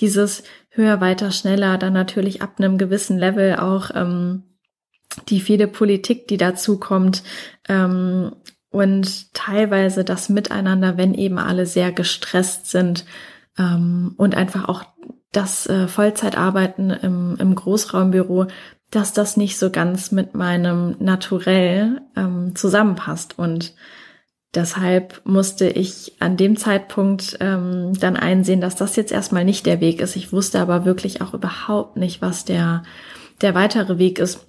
dieses 0.00 0.42
höher, 0.74 1.00
weiter, 1.00 1.30
schneller, 1.30 1.78
dann 1.78 1.92
natürlich 1.92 2.42
ab 2.42 2.54
einem 2.58 2.78
gewissen 2.78 3.18
Level 3.18 3.56
auch 3.56 3.90
ähm, 3.94 4.42
die 5.28 5.40
viele 5.40 5.68
Politik, 5.68 6.28
die 6.28 6.36
dazu 6.36 6.78
kommt 6.78 7.22
ähm, 7.68 8.32
und 8.70 9.32
teilweise 9.34 10.04
das 10.04 10.28
Miteinander, 10.28 10.96
wenn 10.96 11.14
eben 11.14 11.38
alle 11.38 11.66
sehr 11.66 11.92
gestresst 11.92 12.70
sind 12.70 13.04
ähm, 13.56 14.14
und 14.16 14.34
einfach 14.34 14.68
auch 14.68 14.84
das 15.30 15.66
äh, 15.66 15.88
Vollzeitarbeiten 15.88 16.90
im, 16.90 17.36
im 17.38 17.54
Großraumbüro, 17.54 18.46
dass 18.90 19.12
das 19.12 19.36
nicht 19.36 19.58
so 19.58 19.70
ganz 19.70 20.12
mit 20.12 20.34
meinem 20.34 20.96
Naturell 21.00 22.00
ähm, 22.16 22.54
zusammenpasst. 22.54 23.38
Und 23.38 23.74
Deshalb 24.54 25.20
musste 25.24 25.68
ich 25.68 26.12
an 26.20 26.36
dem 26.36 26.56
Zeitpunkt 26.56 27.36
ähm, 27.40 27.92
dann 27.98 28.16
einsehen, 28.16 28.60
dass 28.60 28.76
das 28.76 28.94
jetzt 28.96 29.10
erstmal 29.10 29.44
nicht 29.44 29.66
der 29.66 29.80
Weg 29.80 30.00
ist. 30.00 30.14
Ich 30.14 30.32
wusste 30.32 30.60
aber 30.60 30.84
wirklich 30.84 31.20
auch 31.20 31.34
überhaupt 31.34 31.96
nicht, 31.96 32.22
was 32.22 32.44
der, 32.44 32.84
der 33.40 33.54
weitere 33.54 33.98
Weg 33.98 34.18
ist. 34.18 34.46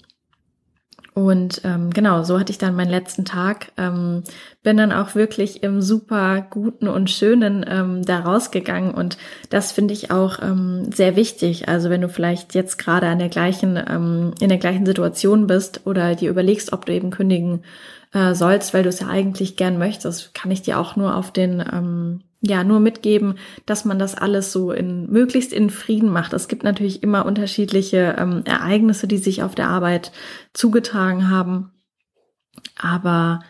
Und 1.16 1.62
ähm, 1.64 1.92
genau, 1.92 2.24
so 2.24 2.38
hatte 2.38 2.52
ich 2.52 2.58
dann 2.58 2.76
meinen 2.76 2.90
letzten 2.90 3.24
Tag. 3.24 3.72
Ähm, 3.78 4.24
bin 4.64 4.76
dann 4.76 4.92
auch 4.92 5.16
wirklich 5.16 5.64
im 5.64 5.82
super 5.82 6.46
guten 6.50 6.90
und 6.90 7.10
schönen 7.10 7.66
ähm, 7.70 8.04
da 8.04 8.20
rausgegangen. 8.20 8.94
Und 8.94 9.18
das 9.50 9.72
finde 9.72 9.94
ich 9.94 10.12
auch 10.12 10.42
ähm, 10.42 10.92
sehr 10.92 11.16
wichtig. 11.16 11.70
Also 11.70 11.90
wenn 11.90 12.02
du 12.02 12.10
vielleicht 12.10 12.54
jetzt 12.54 12.78
gerade 12.78 13.08
an 13.08 13.20
der 13.20 13.30
gleichen, 13.30 13.82
ähm, 13.90 14.34
in 14.42 14.50
der 14.50 14.58
gleichen 14.58 14.86
Situation 14.86 15.48
bist 15.48 15.88
oder 15.88 16.16
dir 16.16 16.30
überlegst, 16.30 16.74
ob 16.74 16.86
du 16.86 16.92
eben 16.92 17.12
kündigen 17.12 17.64
äh, 18.12 18.36
sollst, 18.36 18.74
weil 18.74 18.84
du 18.84 18.90
es 18.90 19.00
ja 19.00 19.08
eigentlich 19.08 19.56
gern 19.56 19.78
möchtest, 19.78 20.34
kann 20.34 20.52
ich 20.52 20.64
dir 20.64 20.78
auch 20.78 20.98
nur 20.98 21.16
auf 21.16 21.32
den, 21.32 21.62
ähm, 21.62 22.24
ja, 22.48 22.64
nur 22.64 22.80
mitgeben, 22.80 23.36
dass 23.66 23.86
man 23.86 24.00
das 24.00 24.16
alles 24.16 24.52
so 24.52 24.72
in 24.72 25.10
möglichst 25.12 25.54
in 25.54 25.70
Frieden 25.70 26.10
macht. 26.10 26.34
Es 26.34 26.48
gibt 26.48 26.64
natürlich 26.64 27.04
immer 27.04 27.26
unterschiedliche 27.26 28.16
ähm, 28.18 28.44
Ereignisse, 28.46 29.08
die 29.08 29.18
sich 29.18 29.44
auf 29.44 29.56
der 29.56 29.70
Arbeit 29.70 30.12
zugetragen 30.54 31.30
haben. 31.30 31.72
Aber 32.78 33.42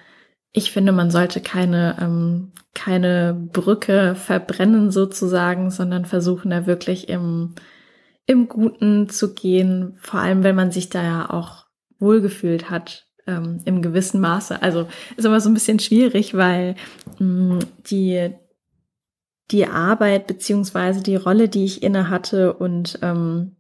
ich 0.51 0.71
finde, 0.71 0.91
man 0.91 1.12
sollte 1.12 1.41
keine, 1.41 1.97
ähm, 1.99 2.51
keine 2.73 3.34
Brücke 3.51 4.15
verbrennen 4.15 4.91
sozusagen, 4.91 5.69
sondern 5.69 6.05
versuchen 6.05 6.51
da 6.51 6.65
wirklich 6.65 7.10
im, 7.10 7.55
im 8.25 8.47
Guten 8.47 9.10
zu 9.10 9.34
gehen, 9.34 9.97
vor 9.99 10.21
allem 10.21 10.43
wenn 10.43 10.55
man 10.55 10.71
sich 10.71 10.89
da 10.89 11.03
ja 11.03 11.29
auch 11.29 11.65
wohlgefühlt 11.99 12.69
hat 12.69 13.05
ähm, 13.27 13.62
im 13.65 13.81
gewissen 13.81 14.21
Maße. 14.21 14.62
Also 14.62 14.88
ist 15.17 15.25
immer 15.25 15.41
so 15.41 15.49
ein 15.49 15.53
bisschen 15.53 15.79
schwierig, 15.79 16.36
weil 16.36 16.75
mh, 17.19 17.55
mm, 17.55 17.60
die 17.89 18.31
die 19.51 19.67
Arbeit 19.67 20.27
beziehungsweise 20.27 21.01
die 21.01 21.15
Rolle, 21.15 21.49
die 21.49 21.65
ich 21.65 21.84
inne 21.84 22.10
hatte 22.10 22.53
und 22.53 22.99
ähm, 23.01 23.55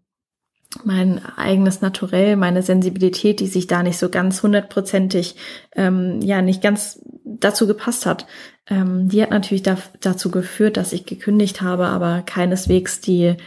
mein 0.83 1.23
eigenes 1.37 1.81
Naturell, 1.81 2.35
meine 2.35 2.61
Sensibilität, 2.61 3.39
die 3.39 3.47
sich 3.47 3.67
da 3.67 3.81
nicht 3.81 3.97
so 3.97 4.09
ganz 4.09 4.43
hundertprozentig, 4.43 5.35
ähm, 5.75 6.21
ja, 6.21 6.41
nicht 6.41 6.61
ganz 6.61 7.01
dazu 7.23 7.67
gepasst 7.67 8.05
hat, 8.05 8.25
ähm, 8.67 9.07
die 9.07 9.21
hat 9.21 9.29
natürlich 9.29 9.63
da, 9.63 9.77
dazu 10.01 10.31
geführt, 10.31 10.77
dass 10.77 10.93
ich 10.93 11.05
gekündigt 11.05 11.61
habe, 11.61 11.87
aber 11.87 12.23
keineswegs 12.23 12.99
die, 12.99 13.37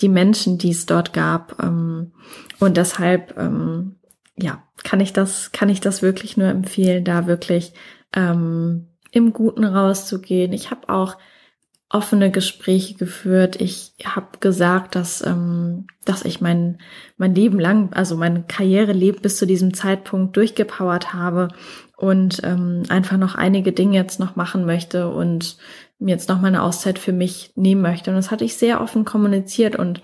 die 0.00 0.08
Menschen, 0.08 0.58
die 0.58 0.70
es 0.70 0.86
dort 0.86 1.12
gab. 1.12 1.60
Ähm, 1.62 2.12
und 2.60 2.76
deshalb, 2.76 3.36
ähm, 3.38 3.96
ja, 4.36 4.62
kann 4.84 5.00
ich 5.00 5.12
das, 5.12 5.52
kann 5.52 5.68
ich 5.68 5.80
das 5.80 6.02
wirklich 6.02 6.36
nur 6.36 6.48
empfehlen, 6.48 7.04
da 7.04 7.26
wirklich 7.26 7.72
ähm, 8.14 8.88
im 9.10 9.32
Guten 9.32 9.64
rauszugehen. 9.64 10.52
Ich 10.52 10.70
habe 10.70 10.88
auch 10.88 11.16
offene 11.90 12.30
Gespräche 12.30 12.94
geführt. 12.94 13.60
Ich 13.60 13.94
habe 14.04 14.38
gesagt, 14.40 14.94
dass, 14.94 15.24
ähm, 15.24 15.86
dass 16.04 16.24
ich 16.24 16.40
mein, 16.40 16.78
mein 17.16 17.34
Leben 17.34 17.58
lang, 17.58 17.92
also 17.94 18.16
mein 18.16 18.46
Karriereleben 18.46 19.22
bis 19.22 19.38
zu 19.38 19.46
diesem 19.46 19.72
Zeitpunkt 19.72 20.36
durchgepowert 20.36 21.14
habe 21.14 21.48
und 21.96 22.40
ähm, 22.44 22.82
einfach 22.90 23.16
noch 23.16 23.34
einige 23.34 23.72
Dinge 23.72 23.96
jetzt 23.96 24.20
noch 24.20 24.36
machen 24.36 24.66
möchte 24.66 25.08
und 25.08 25.56
mir 25.98 26.10
jetzt 26.10 26.28
noch 26.28 26.40
mal 26.40 26.48
eine 26.48 26.62
Auszeit 26.62 26.98
für 26.98 27.12
mich 27.12 27.52
nehmen 27.56 27.80
möchte. 27.80 28.10
Und 28.10 28.16
das 28.16 28.30
hatte 28.30 28.44
ich 28.44 28.56
sehr 28.56 28.80
offen 28.82 29.04
kommuniziert 29.04 29.76
und 29.76 30.02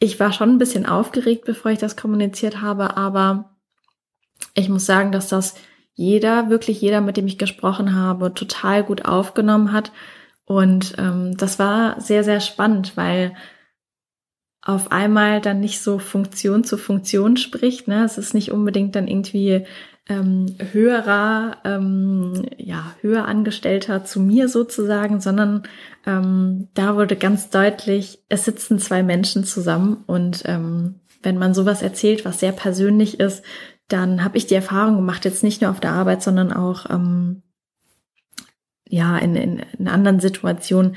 ich 0.00 0.18
war 0.18 0.32
schon 0.32 0.50
ein 0.50 0.58
bisschen 0.58 0.86
aufgeregt, 0.86 1.44
bevor 1.44 1.70
ich 1.70 1.78
das 1.78 1.96
kommuniziert 1.96 2.60
habe, 2.60 2.96
aber 2.96 3.56
ich 4.54 4.68
muss 4.68 4.86
sagen, 4.86 5.12
dass 5.12 5.28
das 5.28 5.54
jeder, 5.94 6.48
wirklich 6.48 6.80
jeder, 6.80 7.00
mit 7.00 7.16
dem 7.16 7.26
ich 7.26 7.38
gesprochen 7.38 7.94
habe, 7.94 8.32
total 8.32 8.82
gut 8.82 9.04
aufgenommen 9.04 9.72
hat. 9.72 9.92
Und 10.50 10.96
ähm, 10.98 11.36
das 11.36 11.60
war 11.60 12.00
sehr, 12.00 12.24
sehr 12.24 12.40
spannend, 12.40 12.96
weil 12.96 13.36
auf 14.62 14.90
einmal 14.90 15.40
dann 15.40 15.60
nicht 15.60 15.80
so 15.80 16.00
Funktion 16.00 16.64
zu 16.64 16.76
Funktion 16.76 17.36
spricht. 17.36 17.86
Ne? 17.86 18.02
Es 18.04 18.18
ist 18.18 18.34
nicht 18.34 18.50
unbedingt 18.50 18.96
dann 18.96 19.06
irgendwie 19.06 19.64
ähm, 20.08 20.46
höherer, 20.72 21.58
ähm, 21.62 22.46
ja, 22.56 22.96
höher 23.00 23.26
Angestellter 23.26 24.02
zu 24.02 24.18
mir 24.18 24.48
sozusagen, 24.48 25.20
sondern 25.20 25.62
ähm, 26.04 26.66
da 26.74 26.96
wurde 26.96 27.14
ganz 27.14 27.50
deutlich, 27.50 28.18
es 28.28 28.44
sitzen 28.44 28.80
zwei 28.80 29.04
Menschen 29.04 29.44
zusammen 29.44 30.02
und 30.08 30.42
ähm, 30.46 30.96
wenn 31.22 31.38
man 31.38 31.54
sowas 31.54 31.80
erzählt, 31.80 32.24
was 32.24 32.40
sehr 32.40 32.50
persönlich 32.50 33.20
ist, 33.20 33.44
dann 33.86 34.24
habe 34.24 34.36
ich 34.36 34.48
die 34.48 34.56
Erfahrung 34.56 34.96
gemacht, 34.96 35.24
jetzt 35.24 35.44
nicht 35.44 35.62
nur 35.62 35.70
auf 35.70 35.78
der 35.78 35.92
Arbeit, 35.92 36.24
sondern 36.24 36.52
auch 36.52 36.90
ähm, 36.90 37.42
ja 38.90 39.16
in, 39.18 39.34
in, 39.36 39.62
in 39.78 39.88
anderen 39.88 40.20
Situationen, 40.20 40.96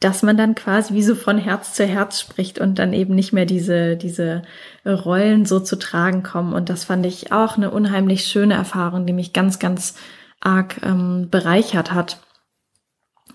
dass 0.00 0.22
man 0.22 0.36
dann 0.36 0.54
quasi 0.54 0.94
wie 0.94 1.02
so 1.02 1.14
von 1.14 1.38
Herz 1.38 1.72
zu 1.72 1.86
Herz 1.86 2.20
spricht 2.20 2.58
und 2.58 2.78
dann 2.78 2.92
eben 2.92 3.14
nicht 3.14 3.32
mehr 3.32 3.46
diese, 3.46 3.96
diese 3.96 4.42
Rollen 4.84 5.46
so 5.46 5.60
zu 5.60 5.76
tragen 5.76 6.22
kommen. 6.22 6.52
Und 6.52 6.68
das 6.68 6.84
fand 6.84 7.06
ich 7.06 7.32
auch 7.32 7.56
eine 7.56 7.70
unheimlich 7.70 8.26
schöne 8.26 8.54
Erfahrung, 8.54 9.06
die 9.06 9.12
mich 9.12 9.32
ganz, 9.32 9.58
ganz 9.58 9.94
arg 10.40 10.82
ähm, 10.82 11.28
bereichert 11.30 11.92
hat. 11.92 12.20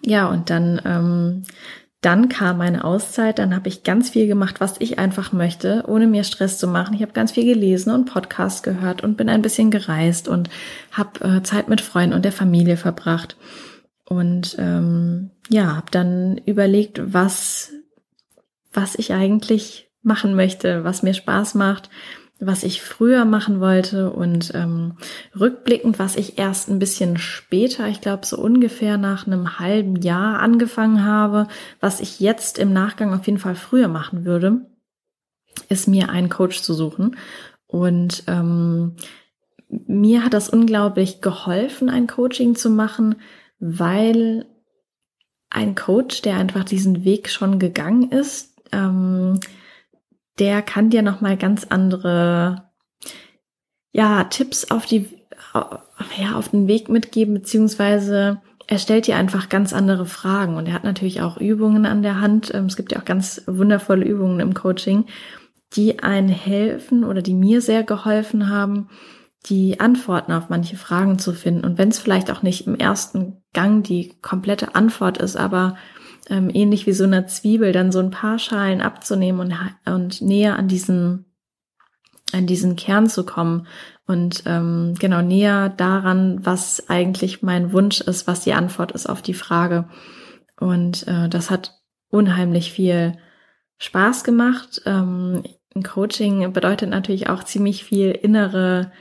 Ja, 0.03 0.27
und 0.27 0.49
dann 0.49 0.81
ähm, 0.85 1.43
dann 2.01 2.29
kam 2.29 2.57
meine 2.57 2.83
Auszeit, 2.83 3.37
dann 3.37 3.55
habe 3.55 3.69
ich 3.69 3.83
ganz 3.83 4.09
viel 4.09 4.25
gemacht, 4.25 4.59
was 4.59 4.75
ich 4.79 4.97
einfach 4.97 5.33
möchte, 5.33 5.83
ohne 5.87 6.07
mir 6.07 6.23
Stress 6.23 6.57
zu 6.57 6.67
machen. 6.67 6.95
Ich 6.95 7.03
habe 7.03 7.11
ganz 7.11 7.31
viel 7.31 7.45
gelesen 7.45 7.93
und 7.93 8.11
Podcasts 8.11 8.63
gehört 8.63 9.03
und 9.03 9.17
bin 9.17 9.29
ein 9.29 9.43
bisschen 9.43 9.69
gereist 9.69 10.27
und 10.27 10.49
habe 10.91 11.23
äh, 11.23 11.43
Zeit 11.43 11.69
mit 11.69 11.79
Freunden 11.79 12.15
und 12.15 12.25
der 12.25 12.31
Familie 12.31 12.75
verbracht. 12.75 13.37
Und 14.03 14.55
ähm, 14.57 15.29
ja, 15.47 15.75
habe 15.75 15.91
dann 15.91 16.37
überlegt, 16.39 17.13
was, 17.13 17.71
was 18.73 18.95
ich 18.95 19.13
eigentlich 19.13 19.91
machen 20.01 20.35
möchte, 20.35 20.83
was 20.83 21.03
mir 21.03 21.13
Spaß 21.13 21.53
macht, 21.53 21.91
was 22.43 22.63
ich 22.63 22.81
früher 22.81 23.23
machen 23.23 23.59
wollte 23.59 24.09
und 24.09 24.51
ähm, 24.55 24.93
rückblickend, 25.39 25.99
was 25.99 26.15
ich 26.15 26.39
erst 26.39 26.69
ein 26.69 26.79
bisschen 26.79 27.17
später, 27.17 27.87
ich 27.87 28.01
glaube 28.01 28.25
so 28.25 28.37
ungefähr 28.37 28.97
nach 28.97 29.27
einem 29.27 29.59
halben 29.59 29.95
Jahr 29.97 30.39
angefangen 30.39 31.05
habe, 31.05 31.47
was 31.79 32.01
ich 32.01 32.19
jetzt 32.19 32.57
im 32.57 32.73
Nachgang 32.73 33.13
auf 33.13 33.27
jeden 33.27 33.37
Fall 33.37 33.55
früher 33.55 33.87
machen 33.87 34.25
würde. 34.25 34.65
ist 35.69 35.87
mir 35.87 36.09
einen 36.09 36.29
Coach 36.29 36.61
zu 36.61 36.73
suchen. 36.73 37.15
Und 37.67 38.23
ähm, 38.27 38.95
mir 39.69 40.25
hat 40.25 40.33
das 40.33 40.49
unglaublich 40.49 41.21
geholfen, 41.21 41.89
ein 41.89 42.07
Coaching 42.07 42.55
zu 42.55 42.69
machen, 42.69 43.15
weil 43.59 44.47
ein 45.51 45.75
Coach, 45.75 46.23
der 46.23 46.37
einfach 46.37 46.63
diesen 46.63 47.03
Weg 47.03 47.29
schon 47.29 47.59
gegangen 47.59 48.11
ist, 48.11 48.59
ähm, 48.71 49.39
der 50.39 50.61
kann 50.61 50.89
dir 50.89 51.01
noch 51.01 51.21
mal 51.21 51.37
ganz 51.37 51.65
andere 51.69 52.69
ja 53.91 54.23
Tipps 54.25 54.71
auf 54.71 54.85
die 54.85 55.07
ja 56.17 56.35
auf 56.35 56.49
den 56.49 56.67
Weg 56.67 56.89
mitgeben 56.89 57.33
beziehungsweise 57.33 58.41
er 58.67 58.77
stellt 58.77 59.05
dir 59.05 59.17
einfach 59.17 59.49
ganz 59.49 59.73
andere 59.73 60.05
Fragen 60.05 60.55
und 60.55 60.65
er 60.65 60.73
hat 60.73 60.85
natürlich 60.85 61.21
auch 61.21 61.35
Übungen 61.35 61.85
an 61.85 62.03
der 62.03 62.21
Hand. 62.21 62.53
Ähm, 62.53 62.67
es 62.67 62.77
gibt 62.77 62.93
ja 62.93 62.99
auch 62.99 63.05
ganz 63.05 63.41
wundervolle 63.45 64.05
Übungen 64.05 64.39
im 64.39 64.53
Coaching, 64.53 65.07
die 65.73 65.99
einen 65.99 66.29
helfen 66.29 67.03
oder 67.03 67.21
die 67.21 67.33
mir 67.33 67.59
sehr 67.59 67.83
geholfen 67.83 68.49
haben, 68.49 68.87
die 69.47 69.81
Antworten 69.81 70.31
auf 70.31 70.47
manche 70.47 70.77
Fragen 70.77 71.19
zu 71.19 71.33
finden. 71.33 71.65
Und 71.65 71.77
wenn 71.77 71.89
es 71.89 71.99
vielleicht 71.99 72.31
auch 72.31 72.43
nicht 72.43 72.65
im 72.65 72.75
ersten 72.75 73.41
Gang 73.53 73.83
die 73.83 74.13
komplette 74.21 74.73
Antwort 74.73 75.17
ist, 75.17 75.35
aber 75.35 75.75
ähm, 76.31 76.49
ähnlich 76.51 76.87
wie 76.87 76.93
so 76.93 77.03
eine 77.03 77.25
Zwiebel, 77.27 77.73
dann 77.73 77.91
so 77.91 77.99
ein 77.99 78.09
paar 78.09 78.39
Schalen 78.39 78.81
abzunehmen 78.81 79.41
und, 79.41 79.93
und 79.93 80.21
näher 80.21 80.57
an 80.57 80.69
diesen, 80.69 81.25
an 82.31 82.47
diesen 82.47 82.77
Kern 82.77 83.09
zu 83.09 83.25
kommen 83.25 83.67
und 84.07 84.43
ähm, 84.45 84.95
genau 84.97 85.21
näher 85.21 85.69
daran, 85.69 86.43
was 86.45 86.89
eigentlich 86.89 87.43
mein 87.43 87.73
Wunsch 87.73 88.01
ist, 88.01 88.27
was 88.27 88.41
die 88.41 88.53
Antwort 88.53 88.93
ist 88.93 89.07
auf 89.07 89.21
die 89.21 89.33
Frage. 89.33 89.89
Und 90.59 91.07
äh, 91.07 91.27
das 91.27 91.49
hat 91.51 91.81
unheimlich 92.09 92.71
viel 92.71 93.17
Spaß 93.77 94.23
gemacht. 94.23 94.81
Ähm, 94.85 95.43
ein 95.75 95.83
Coaching 95.83 96.53
bedeutet 96.53 96.89
natürlich 96.89 97.29
auch 97.29 97.43
ziemlich 97.43 97.83
viel 97.83 98.11
innere 98.11 98.91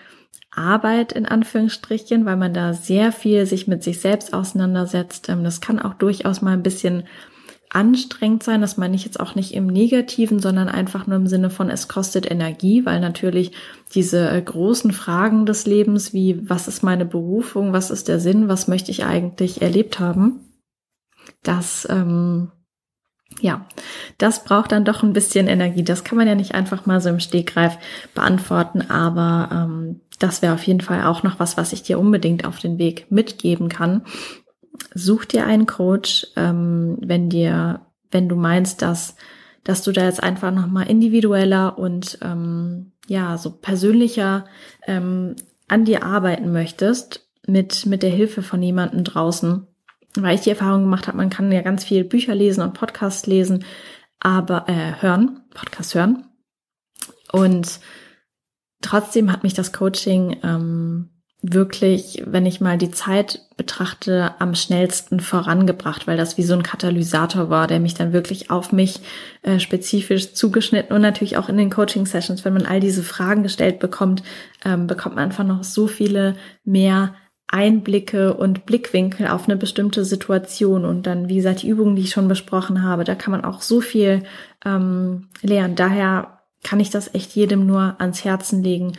Arbeit 0.50 1.12
in 1.12 1.26
Anführungsstrichen, 1.26 2.24
weil 2.24 2.36
man 2.36 2.52
da 2.52 2.72
sehr 2.72 3.12
viel 3.12 3.46
sich 3.46 3.68
mit 3.68 3.82
sich 3.82 4.00
selbst 4.00 4.34
auseinandersetzt. 4.34 5.28
Ähm, 5.28 5.44
das 5.44 5.60
kann 5.60 5.78
auch 5.78 5.94
durchaus 5.94 6.42
mal 6.42 6.52
ein 6.52 6.62
bisschen 6.62 7.04
anstrengend 7.72 8.42
sein. 8.42 8.60
Das 8.60 8.76
meine 8.76 8.96
ich 8.96 9.04
jetzt 9.04 9.20
auch 9.20 9.36
nicht 9.36 9.54
im 9.54 9.68
Negativen, 9.68 10.40
sondern 10.40 10.68
einfach 10.68 11.06
nur 11.06 11.16
im 11.16 11.28
Sinne 11.28 11.50
von, 11.50 11.70
es 11.70 11.86
kostet 11.86 12.28
Energie, 12.28 12.84
weil 12.84 12.98
natürlich 12.98 13.52
diese 13.94 14.28
äh, 14.28 14.42
großen 14.42 14.92
Fragen 14.92 15.46
des 15.46 15.66
Lebens 15.66 16.12
wie, 16.12 16.48
was 16.48 16.66
ist 16.66 16.82
meine 16.82 17.04
Berufung, 17.04 17.72
was 17.72 17.90
ist 17.90 18.08
der 18.08 18.18
Sinn, 18.18 18.48
was 18.48 18.66
möchte 18.66 18.90
ich 18.90 19.04
eigentlich 19.04 19.62
erlebt 19.62 20.00
haben, 20.00 20.40
das 21.44 21.86
ähm, 21.88 22.50
ja, 23.38 23.64
das 24.18 24.44
braucht 24.44 24.72
dann 24.72 24.84
doch 24.84 25.02
ein 25.02 25.12
bisschen 25.12 25.46
Energie. 25.46 25.84
Das 25.84 26.02
kann 26.02 26.18
man 26.18 26.26
ja 26.26 26.34
nicht 26.34 26.54
einfach 26.54 26.86
mal 26.86 27.00
so 27.00 27.08
im 27.08 27.20
Stegreif 27.20 27.78
beantworten, 28.14 28.90
aber 28.90 29.48
ähm, 29.52 30.00
das 30.20 30.42
wäre 30.42 30.54
auf 30.54 30.62
jeden 30.62 30.80
Fall 30.80 31.04
auch 31.04 31.24
noch 31.24 31.40
was, 31.40 31.56
was 31.56 31.72
ich 31.72 31.82
dir 31.82 31.98
unbedingt 31.98 32.44
auf 32.44 32.60
den 32.60 32.78
Weg 32.78 33.10
mitgeben 33.10 33.68
kann. 33.68 34.02
Such 34.94 35.24
dir 35.24 35.46
einen 35.46 35.66
Coach, 35.66 36.28
ähm, 36.36 36.98
wenn 37.00 37.28
dir, 37.28 37.80
wenn 38.12 38.28
du 38.28 38.36
meinst, 38.36 38.82
dass, 38.82 39.16
dass 39.64 39.82
du 39.82 39.90
da 39.90 40.04
jetzt 40.04 40.22
einfach 40.22 40.52
nochmal 40.52 40.88
individueller 40.88 41.78
und 41.78 42.18
ähm, 42.22 42.92
ja, 43.08 43.36
so 43.36 43.50
persönlicher 43.50 44.44
ähm, 44.86 45.34
an 45.66 45.84
dir 45.84 46.04
arbeiten 46.04 46.52
möchtest, 46.52 47.28
mit, 47.46 47.86
mit 47.86 48.02
der 48.04 48.10
Hilfe 48.10 48.42
von 48.42 48.62
jemandem 48.62 49.02
draußen 49.02 49.66
weil 50.16 50.34
ich 50.34 50.42
die 50.42 50.50
Erfahrung 50.50 50.82
gemacht 50.82 51.06
habe, 51.06 51.16
man 51.16 51.30
kann 51.30 51.52
ja 51.52 51.62
ganz 51.62 51.84
viel 51.84 52.04
Bücher 52.04 52.34
lesen 52.34 52.62
und 52.62 52.74
Podcasts 52.74 53.26
lesen, 53.26 53.64
aber 54.18 54.68
äh, 54.68 55.00
hören, 55.00 55.40
Podcast 55.54 55.94
hören. 55.94 56.26
Und 57.32 57.80
trotzdem 58.82 59.32
hat 59.32 59.42
mich 59.42 59.54
das 59.54 59.72
Coaching 59.72 60.38
ähm, 60.42 61.10
wirklich, 61.42 62.22
wenn 62.26 62.44
ich 62.44 62.60
mal 62.60 62.76
die 62.76 62.90
Zeit 62.90 63.40
betrachte, 63.56 64.34
am 64.38 64.54
schnellsten 64.54 65.20
vorangebracht, 65.20 66.06
weil 66.06 66.18
das 66.18 66.36
wie 66.36 66.42
so 66.42 66.52
ein 66.52 66.62
Katalysator 66.62 67.48
war, 67.48 67.66
der 67.66 67.80
mich 67.80 67.94
dann 67.94 68.12
wirklich 68.12 68.50
auf 68.50 68.72
mich 68.72 69.00
äh, 69.42 69.58
spezifisch 69.58 70.34
zugeschnitten 70.34 70.94
und 70.94 71.00
natürlich 71.00 71.38
auch 71.38 71.48
in 71.48 71.56
den 71.56 71.70
Coaching-Sessions, 71.70 72.44
wenn 72.44 72.52
man 72.52 72.66
all 72.66 72.80
diese 72.80 73.02
Fragen 73.02 73.42
gestellt 73.42 73.78
bekommt, 73.78 74.22
ähm, 74.64 74.86
bekommt 74.86 75.16
man 75.16 75.24
einfach 75.24 75.44
noch 75.44 75.64
so 75.64 75.86
viele 75.86 76.36
mehr 76.64 77.14
Einblicke 77.48 78.34
und 78.34 78.66
Blickwinkel 78.66 79.26
auf 79.26 79.48
eine 79.48 79.56
bestimmte 79.56 80.04
Situation 80.04 80.84
und 80.84 81.06
dann, 81.06 81.28
wie 81.28 81.36
gesagt, 81.36 81.62
die 81.62 81.68
Übungen, 81.68 81.96
die 81.96 82.02
ich 82.02 82.10
schon 82.10 82.28
besprochen 82.28 82.82
habe, 82.82 83.04
da 83.04 83.14
kann 83.14 83.32
man 83.32 83.44
auch 83.44 83.62
so 83.62 83.80
viel 83.80 84.22
ähm, 84.64 85.28
lernen. 85.42 85.74
Daher 85.74 86.39
kann 86.62 86.80
ich 86.80 86.90
das 86.90 87.14
echt 87.14 87.34
jedem 87.34 87.66
nur 87.66 87.96
ans 87.98 88.24
Herzen 88.24 88.62
legen, 88.62 88.92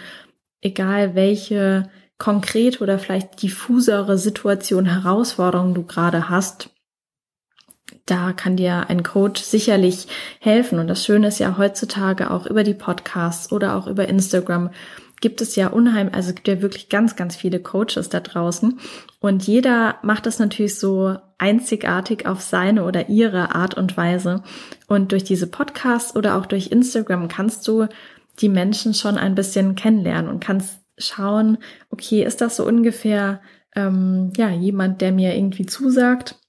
egal 0.61 1.15
welche 1.15 1.89
konkret 2.17 2.81
oder 2.81 2.99
vielleicht 2.99 3.41
diffusere 3.41 4.17
Situation, 4.17 4.85
Herausforderung 4.85 5.73
du 5.73 5.83
gerade 5.83 6.29
hast. 6.29 6.69
Da 8.05 8.31
kann 8.33 8.57
dir 8.57 8.89
ein 8.89 9.03
Coach 9.03 9.41
sicherlich 9.41 10.07
helfen. 10.39 10.79
Und 10.79 10.87
das 10.87 11.03
Schöne 11.03 11.27
ist 11.27 11.39
ja 11.39 11.57
heutzutage 11.57 12.29
auch 12.31 12.45
über 12.45 12.63
die 12.63 12.73
Podcasts 12.73 13.51
oder 13.51 13.75
auch 13.75 13.87
über 13.87 14.07
Instagram 14.07 14.69
gibt 15.21 15.39
es 15.39 15.55
ja 15.55 15.67
unheimlich, 15.67 16.15
also 16.15 16.29
es 16.29 16.35
gibt 16.35 16.47
ja 16.47 16.61
wirklich 16.61 16.89
ganz, 16.89 17.15
ganz 17.15 17.35
viele 17.35 17.59
Coaches 17.59 18.09
da 18.09 18.19
draußen. 18.19 18.79
Und 19.19 19.47
jeder 19.47 19.95
macht 20.01 20.25
das 20.25 20.39
natürlich 20.39 20.77
so 20.77 21.15
einzigartig 21.37 22.25
auf 22.25 22.41
seine 22.41 22.83
oder 22.83 23.09
ihre 23.09 23.55
Art 23.55 23.75
und 23.75 23.95
Weise. 23.95 24.43
Und 24.87 25.11
durch 25.11 25.23
diese 25.23 25.47
Podcasts 25.47 26.15
oder 26.15 26.35
auch 26.35 26.45
durch 26.45 26.67
Instagram 26.71 27.27
kannst 27.27 27.67
du 27.67 27.87
die 28.39 28.49
Menschen 28.49 28.93
schon 28.93 29.17
ein 29.17 29.35
bisschen 29.35 29.75
kennenlernen 29.75 30.29
und 30.29 30.43
kannst 30.43 30.79
schauen, 30.97 31.57
okay, 31.89 32.23
ist 32.23 32.41
das 32.41 32.57
so 32.57 32.65
ungefähr 32.65 33.41
ähm, 33.75 34.33
ja 34.35 34.49
jemand, 34.49 35.01
der 35.01 35.11
mir 35.11 35.35
irgendwie 35.35 35.65
zusagt? 35.65 36.40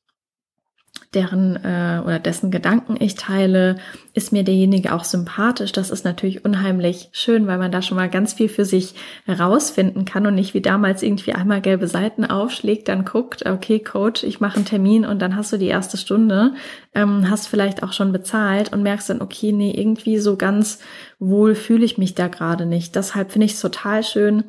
Deren 1.15 1.57
äh, 1.57 2.01
oder 2.05 2.19
dessen 2.19 2.51
Gedanken 2.51 2.97
ich 2.99 3.17
teile, 3.17 3.77
ist 4.15 4.33
mir 4.33 4.45
derjenige 4.45 4.95
auch 4.95 5.05
sympathisch. 5.05 5.73
Das 5.73 5.91
ist 5.91 6.05
natürlich 6.05 6.45
unheimlich 6.45 7.11
schön, 7.13 7.47
weil 7.47 7.59
man 7.59 7.71
da 7.71 7.83
schon 7.83 7.97
mal 7.97 8.09
ganz 8.09 8.33
viel 8.33 8.49
für 8.49 8.65
sich 8.65 8.95
herausfinden 9.27 10.05
kann 10.05 10.27
und 10.27 10.35
nicht 10.35 10.55
wie 10.55 10.63
damals 10.63 11.03
irgendwie 11.03 11.35
einmal 11.35 11.61
gelbe 11.61 11.87
Seiten 11.87 12.25
aufschlägt, 12.25 12.89
dann 12.89 13.05
guckt, 13.05 13.45
okay, 13.47 13.79
Coach, 13.79 14.23
ich 14.25 14.41
mache 14.41 14.57
einen 14.57 14.65
Termin 14.65 15.05
und 15.05 15.21
dann 15.21 15.37
hast 15.37 15.53
du 15.53 15.59
die 15.59 15.67
erste 15.67 15.99
Stunde, 15.99 16.55
ähm, 16.95 17.29
hast 17.29 17.49
vielleicht 17.49 17.83
auch 17.83 17.93
schon 17.93 18.13
bezahlt 18.13 18.73
und 18.73 18.83
merkst 18.83 19.11
dann, 19.11 19.21
okay, 19.21 19.53
nee, 19.53 19.73
irgendwie 19.73 20.19
so 20.19 20.37
ganz 20.37 20.79
wohl 21.19 21.55
fühle 21.55 21.85
ich 21.85 21.99
mich 21.99 22.15
da 22.15 22.29
gerade 22.29 22.65
nicht. 22.65 22.97
Deshalb 22.97 23.33
finde 23.33 23.47
ich 23.47 23.53
es 23.53 23.61
total 23.61 24.03
schön, 24.03 24.45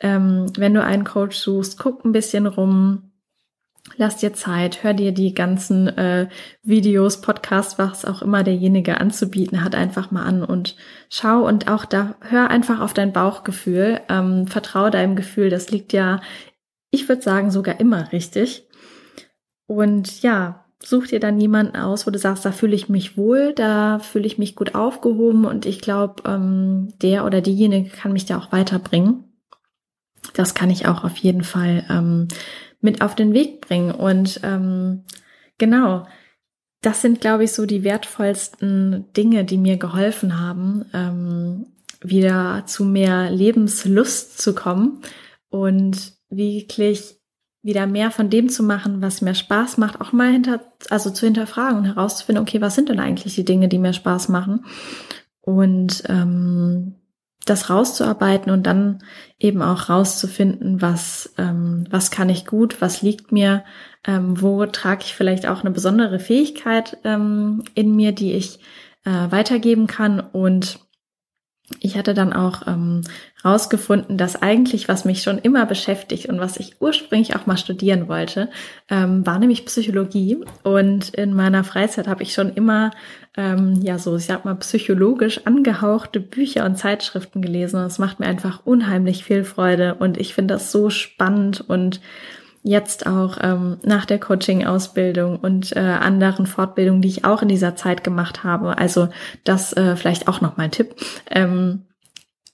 ähm, 0.00 0.46
wenn 0.58 0.74
du 0.74 0.82
einen 0.82 1.04
Coach 1.04 1.36
suchst, 1.36 1.78
guck 1.78 2.04
ein 2.04 2.12
bisschen 2.12 2.46
rum, 2.46 3.10
Lass 3.96 4.16
dir 4.16 4.32
Zeit, 4.32 4.82
hör 4.82 4.94
dir 4.94 5.12
die 5.12 5.34
ganzen 5.34 5.88
äh, 5.88 6.28
Videos, 6.62 7.20
Podcasts, 7.20 7.78
was 7.78 8.04
auch 8.04 8.22
immer 8.22 8.42
derjenige 8.42 8.98
anzubieten 8.98 9.62
hat, 9.62 9.74
einfach 9.74 10.10
mal 10.10 10.24
an 10.24 10.42
und 10.42 10.74
schau 11.10 11.46
und 11.46 11.68
auch 11.68 11.84
da 11.84 12.16
hör 12.22 12.48
einfach 12.50 12.80
auf 12.80 12.94
dein 12.94 13.12
Bauchgefühl, 13.12 14.00
ähm, 14.08 14.46
vertraue 14.46 14.90
deinem 14.90 15.16
Gefühl, 15.16 15.50
das 15.50 15.70
liegt 15.70 15.92
ja, 15.92 16.22
ich 16.90 17.08
würde 17.08 17.22
sagen, 17.22 17.50
sogar 17.50 17.78
immer 17.78 18.10
richtig. 18.10 18.66
Und 19.66 20.22
ja, 20.22 20.64
such 20.82 21.08
dir 21.08 21.20
dann 21.20 21.38
jemanden 21.38 21.76
aus, 21.76 22.06
wo 22.06 22.10
du 22.10 22.18
sagst, 22.18 22.44
da 22.44 22.52
fühle 22.52 22.74
ich 22.74 22.88
mich 22.88 23.16
wohl, 23.16 23.52
da 23.52 23.98
fühle 23.98 24.26
ich 24.26 24.38
mich 24.38 24.56
gut 24.56 24.74
aufgehoben 24.74 25.44
und 25.44 25.66
ich 25.66 25.80
glaube, 25.80 26.22
ähm, 26.26 26.88
der 27.02 27.24
oder 27.26 27.42
diejenige 27.42 27.90
kann 27.90 28.12
mich 28.12 28.24
da 28.24 28.38
auch 28.38 28.50
weiterbringen. 28.50 29.24
Das 30.32 30.54
kann 30.54 30.70
ich 30.70 30.86
auch 30.86 31.04
auf 31.04 31.16
jeden 31.18 31.44
Fall 31.44 31.84
ähm, 31.90 32.28
mit 32.84 33.00
auf 33.00 33.14
den 33.14 33.32
Weg 33.32 33.62
bringen. 33.62 33.90
Und 33.90 34.40
ähm, 34.44 35.04
genau, 35.56 36.06
das 36.82 37.00
sind, 37.00 37.22
glaube 37.22 37.44
ich, 37.44 37.52
so 37.52 37.64
die 37.64 37.82
wertvollsten 37.82 39.06
Dinge, 39.16 39.44
die 39.44 39.56
mir 39.56 39.78
geholfen 39.78 40.38
haben, 40.38 40.84
ähm, 40.92 41.66
wieder 42.02 42.64
zu 42.66 42.84
mehr 42.84 43.30
Lebenslust 43.30 44.38
zu 44.38 44.54
kommen 44.54 45.00
und 45.48 46.12
wirklich 46.28 47.16
wieder 47.62 47.86
mehr 47.86 48.10
von 48.10 48.28
dem 48.28 48.50
zu 48.50 48.62
machen, 48.62 49.00
was 49.00 49.22
mir 49.22 49.34
Spaß 49.34 49.78
macht, 49.78 50.02
auch 50.02 50.12
mal 50.12 50.30
hinter, 50.30 50.60
also 50.90 51.08
zu 51.08 51.24
hinterfragen 51.24 51.78
und 51.78 51.84
herauszufinden, 51.86 52.42
okay, 52.42 52.60
was 52.60 52.74
sind 52.74 52.90
denn 52.90 53.00
eigentlich 53.00 53.34
die 53.34 53.46
Dinge, 53.46 53.68
die 53.68 53.78
mir 53.78 53.94
Spaß 53.94 54.28
machen? 54.28 54.66
Und 55.40 56.02
ähm, 56.08 56.96
das 57.44 57.70
rauszuarbeiten 57.70 58.52
und 58.52 58.64
dann 58.64 59.02
eben 59.38 59.62
auch 59.62 59.88
rauszufinden, 59.88 60.80
was, 60.80 61.34
ähm, 61.38 61.86
was 61.90 62.10
kann 62.10 62.28
ich 62.28 62.46
gut, 62.46 62.80
was 62.80 63.02
liegt 63.02 63.32
mir, 63.32 63.64
ähm, 64.06 64.40
wo 64.40 64.64
trage 64.66 65.04
ich 65.04 65.14
vielleicht 65.14 65.46
auch 65.46 65.60
eine 65.60 65.70
besondere 65.70 66.18
Fähigkeit 66.18 66.98
ähm, 67.04 67.64
in 67.74 67.94
mir, 67.94 68.12
die 68.12 68.32
ich 68.32 68.60
äh, 69.04 69.30
weitergeben 69.30 69.86
kann 69.86 70.20
und 70.20 70.78
ich 71.80 71.96
hatte 71.96 72.12
dann 72.12 72.32
auch 72.32 72.66
ähm, 72.66 73.02
rausgefunden, 73.42 74.18
dass 74.18 74.40
eigentlich, 74.40 74.86
was 74.86 75.04
mich 75.04 75.22
schon 75.22 75.38
immer 75.38 75.64
beschäftigt 75.64 76.26
und 76.26 76.38
was 76.38 76.58
ich 76.58 76.80
ursprünglich 76.80 77.36
auch 77.36 77.46
mal 77.46 77.56
studieren 77.56 78.06
wollte, 78.06 78.50
ähm, 78.90 79.26
war 79.26 79.38
nämlich 79.38 79.64
Psychologie. 79.64 80.44
Und 80.62 81.14
in 81.14 81.32
meiner 81.32 81.64
Freizeit 81.64 82.06
habe 82.06 82.22
ich 82.22 82.34
schon 82.34 82.52
immer, 82.52 82.90
ähm, 83.36 83.80
ja, 83.82 83.98
so, 83.98 84.16
ich 84.16 84.26
sag 84.26 84.44
mal, 84.44 84.54
psychologisch 84.56 85.40
angehauchte 85.44 86.20
Bücher 86.20 86.64
und 86.64 86.76
Zeitschriften 86.76 87.42
gelesen. 87.42 87.80
Und 87.80 87.86
es 87.86 87.98
macht 87.98 88.20
mir 88.20 88.26
einfach 88.26 88.60
unheimlich 88.64 89.24
viel 89.24 89.44
Freude. 89.44 89.94
Und 89.94 90.18
ich 90.18 90.34
finde 90.34 90.54
das 90.54 90.70
so 90.70 90.90
spannend 90.90 91.64
und 91.68 92.00
jetzt 92.62 93.06
auch 93.06 93.36
ähm, 93.42 93.76
nach 93.82 94.06
der 94.06 94.18
Coaching-Ausbildung 94.18 95.38
und 95.38 95.76
äh, 95.76 95.80
anderen 95.80 96.46
Fortbildungen, 96.46 97.02
die 97.02 97.08
ich 97.08 97.24
auch 97.24 97.42
in 97.42 97.48
dieser 97.48 97.76
Zeit 97.76 98.02
gemacht 98.04 98.42
habe. 98.42 98.78
Also 98.78 99.08
das 99.44 99.72
äh, 99.74 99.96
vielleicht 99.96 100.28
auch 100.28 100.40
noch 100.40 100.56
mal 100.56 100.64
ein 100.64 100.70
Tipp. 100.70 100.94
Ähm, 101.30 101.82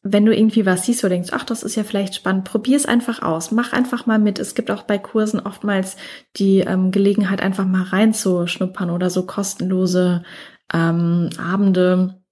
wenn 0.03 0.25
du 0.25 0.35
irgendwie 0.35 0.65
was 0.65 0.87
siehst, 0.87 1.03
du 1.03 1.09
denkst, 1.09 1.31
ach, 1.33 1.45
das 1.45 1.63
ist 1.63 1.77
ja 1.77 1.85
vielleicht 1.85 2.15
spannend, 2.15 2.45
probier 2.45 2.77
es 2.77 2.87
einfach 2.87 3.23
aus, 3.23 3.51
mach 3.51 3.75
einfach 3.75 4.07
mal 4.07 4.19
mit. 4.19 4.39
Es 4.39 4.55
gibt 4.55 4.71
auch 4.71 4.83
bei 4.83 4.99
Kursen 4.99 5.41
oftmals 5.41 5.97
die 6.37 6.61
ähm, 6.61 6.91
Gelegenheit, 6.91 7.43
einfach 7.43 7.67
mal 7.67 7.83
reinzuschnuppern 7.83 8.91
oder 8.91 9.11
so 9.11 9.27
kostenlose 9.27 10.25
ähm, 10.73 11.31
Abende, 11.39 12.23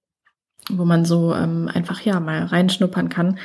wo 0.69 0.85
man 0.85 1.05
so 1.05 1.33
ähm, 1.33 1.69
einfach 1.73 2.01
ja 2.01 2.19
mal 2.19 2.45
reinschnuppern 2.45 3.09
kann 3.09 3.39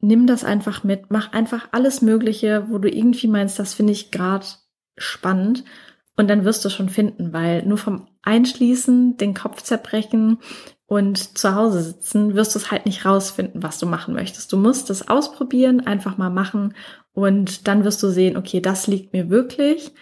nimm 0.00 0.26
das 0.26 0.44
einfach 0.44 0.84
mit, 0.84 1.10
mach 1.10 1.32
einfach 1.32 1.68
alles 1.72 2.02
Mögliche, 2.02 2.66
wo 2.68 2.78
du 2.78 2.88
irgendwie 2.88 3.28
meinst, 3.28 3.58
das 3.58 3.74
finde 3.74 3.92
ich 3.92 4.10
gerade 4.10 4.46
spannend. 4.96 5.64
Und 6.16 6.28
dann 6.28 6.44
wirst 6.44 6.64
du 6.64 6.70
schon 6.70 6.88
finden, 6.88 7.32
weil 7.32 7.66
nur 7.66 7.76
vom 7.76 8.08
Einschließen, 8.22 9.18
den 9.18 9.34
Kopf 9.34 9.62
zerbrechen 9.62 10.38
und 10.86 11.36
zu 11.36 11.54
Hause 11.54 11.82
sitzen, 11.82 12.34
wirst 12.34 12.54
du 12.54 12.58
es 12.58 12.70
halt 12.70 12.86
nicht 12.86 13.04
rausfinden, 13.04 13.62
was 13.62 13.78
du 13.78 13.86
machen 13.86 14.14
möchtest. 14.14 14.50
Du 14.52 14.56
musst 14.56 14.88
es 14.88 15.08
ausprobieren, 15.08 15.86
einfach 15.86 16.16
mal 16.16 16.30
machen 16.30 16.74
und 17.12 17.68
dann 17.68 17.84
wirst 17.84 18.02
du 18.02 18.08
sehen, 18.08 18.36
okay, 18.36 18.60
das 18.60 18.86
liegt 18.86 19.12
mir 19.12 19.28
wirklich. 19.28 19.92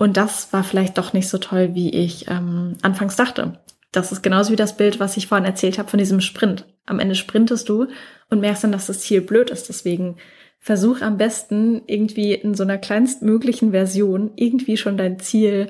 Und 0.00 0.16
das 0.16 0.50
war 0.54 0.64
vielleicht 0.64 0.96
doch 0.96 1.12
nicht 1.12 1.28
so 1.28 1.36
toll, 1.36 1.74
wie 1.74 1.90
ich 1.90 2.26
ähm, 2.30 2.78
anfangs 2.80 3.16
dachte. 3.16 3.60
Das 3.92 4.12
ist 4.12 4.22
genauso 4.22 4.50
wie 4.50 4.56
das 4.56 4.78
Bild, 4.78 4.98
was 4.98 5.18
ich 5.18 5.26
vorhin 5.26 5.44
erzählt 5.44 5.78
habe 5.78 5.90
von 5.90 5.98
diesem 5.98 6.22
Sprint. 6.22 6.64
Am 6.86 7.00
Ende 7.00 7.14
sprintest 7.14 7.68
du 7.68 7.86
und 8.30 8.40
merkst 8.40 8.64
dann, 8.64 8.72
dass 8.72 8.86
das 8.86 9.00
Ziel 9.00 9.20
blöd 9.20 9.50
ist. 9.50 9.68
Deswegen 9.68 10.16
versuch 10.58 11.02
am 11.02 11.18
besten 11.18 11.82
irgendwie 11.86 12.32
in 12.32 12.54
so 12.54 12.62
einer 12.62 12.78
kleinstmöglichen 12.78 13.72
Version 13.72 14.30
irgendwie 14.36 14.78
schon 14.78 14.96
dein 14.96 15.18
Ziel 15.18 15.68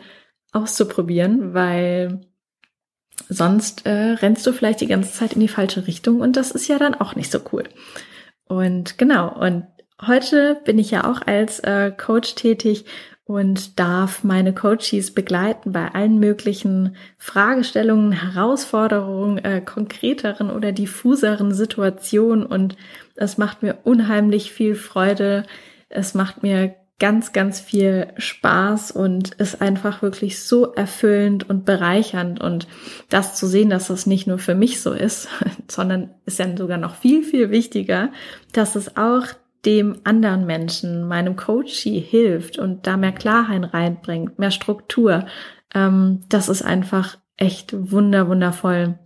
auszuprobieren, 0.53 1.53
weil 1.53 2.21
sonst 3.29 3.85
äh, 3.85 4.13
rennst 4.13 4.47
du 4.47 4.53
vielleicht 4.53 4.81
die 4.81 4.87
ganze 4.87 5.13
Zeit 5.13 5.33
in 5.33 5.41
die 5.41 5.49
falsche 5.49 5.89
Richtung 5.89 6.21
und 6.21 6.37
das 6.37 6.53
ist 6.53 6.69
ja 6.69 6.79
dann 6.79 6.95
auch 6.95 7.17
nicht 7.17 7.33
so 7.33 7.41
cool. 7.53 7.65
Und 8.45 8.97
genau, 8.97 9.37
und 9.37 9.67
heute 10.01 10.61
bin 10.65 10.79
ich 10.79 10.93
ja 10.93 11.11
auch 11.11 11.21
als 11.27 11.59
äh, 11.59 11.91
Coach 11.91 12.37
tätig 12.37 12.85
und 13.31 13.79
darf 13.79 14.25
meine 14.25 14.53
Coaches 14.53 15.15
begleiten 15.15 15.71
bei 15.71 15.95
allen 15.95 16.19
möglichen 16.19 16.97
Fragestellungen, 17.17 18.11
Herausforderungen, 18.11 19.39
äh, 19.39 19.61
konkreteren 19.61 20.51
oder 20.51 20.73
diffuseren 20.73 21.55
Situationen. 21.55 22.45
Und 22.45 22.77
es 23.15 23.39
macht 23.39 23.63
mir 23.63 23.79
unheimlich 23.85 24.51
viel 24.51 24.75
Freude. 24.75 25.45
Es 25.89 26.13
macht 26.15 26.43
mir 26.43 26.75
ganz, 26.99 27.33
ganz 27.33 27.61
viel 27.61 28.09
Spaß 28.17 28.91
und 28.91 29.35
ist 29.35 29.63
einfach 29.63 30.03
wirklich 30.03 30.43
so 30.43 30.73
erfüllend 30.73 31.49
und 31.49 31.65
bereichernd. 31.65 32.41
Und 32.41 32.67
das 33.11 33.37
zu 33.37 33.47
sehen, 33.47 33.71
dass 33.71 33.87
das 33.87 34.07
nicht 34.07 34.27
nur 34.27 34.39
für 34.39 34.57
mich 34.57 34.81
so 34.81 34.91
ist, 34.93 35.29
sondern 35.69 36.11
ist 36.27 36.41
ja 36.41 36.57
sogar 36.57 36.79
noch 36.79 36.97
viel, 36.97 37.23
viel 37.23 37.51
wichtiger, 37.51 38.11
dass 38.53 38.75
es 38.75 38.97
auch 38.97 39.27
dem 39.65 39.99
anderen 40.05 40.47
Menschen, 40.47 41.07
meinem 41.07 41.37
Coachie 41.37 42.01
hilft 42.01 42.59
und 42.59 42.87
da 42.87 42.97
mehr 42.97 43.13
Klarheit 43.13 43.75
reinbringt, 43.75 44.39
mehr 44.39 44.51
Struktur, 44.51 45.27
ähm, 45.75 46.23
das 46.29 46.49
ist 46.49 46.63
einfach 46.63 47.19
echt 47.37 47.75
wunder, 47.93 48.29
wundervoll. 48.29 48.99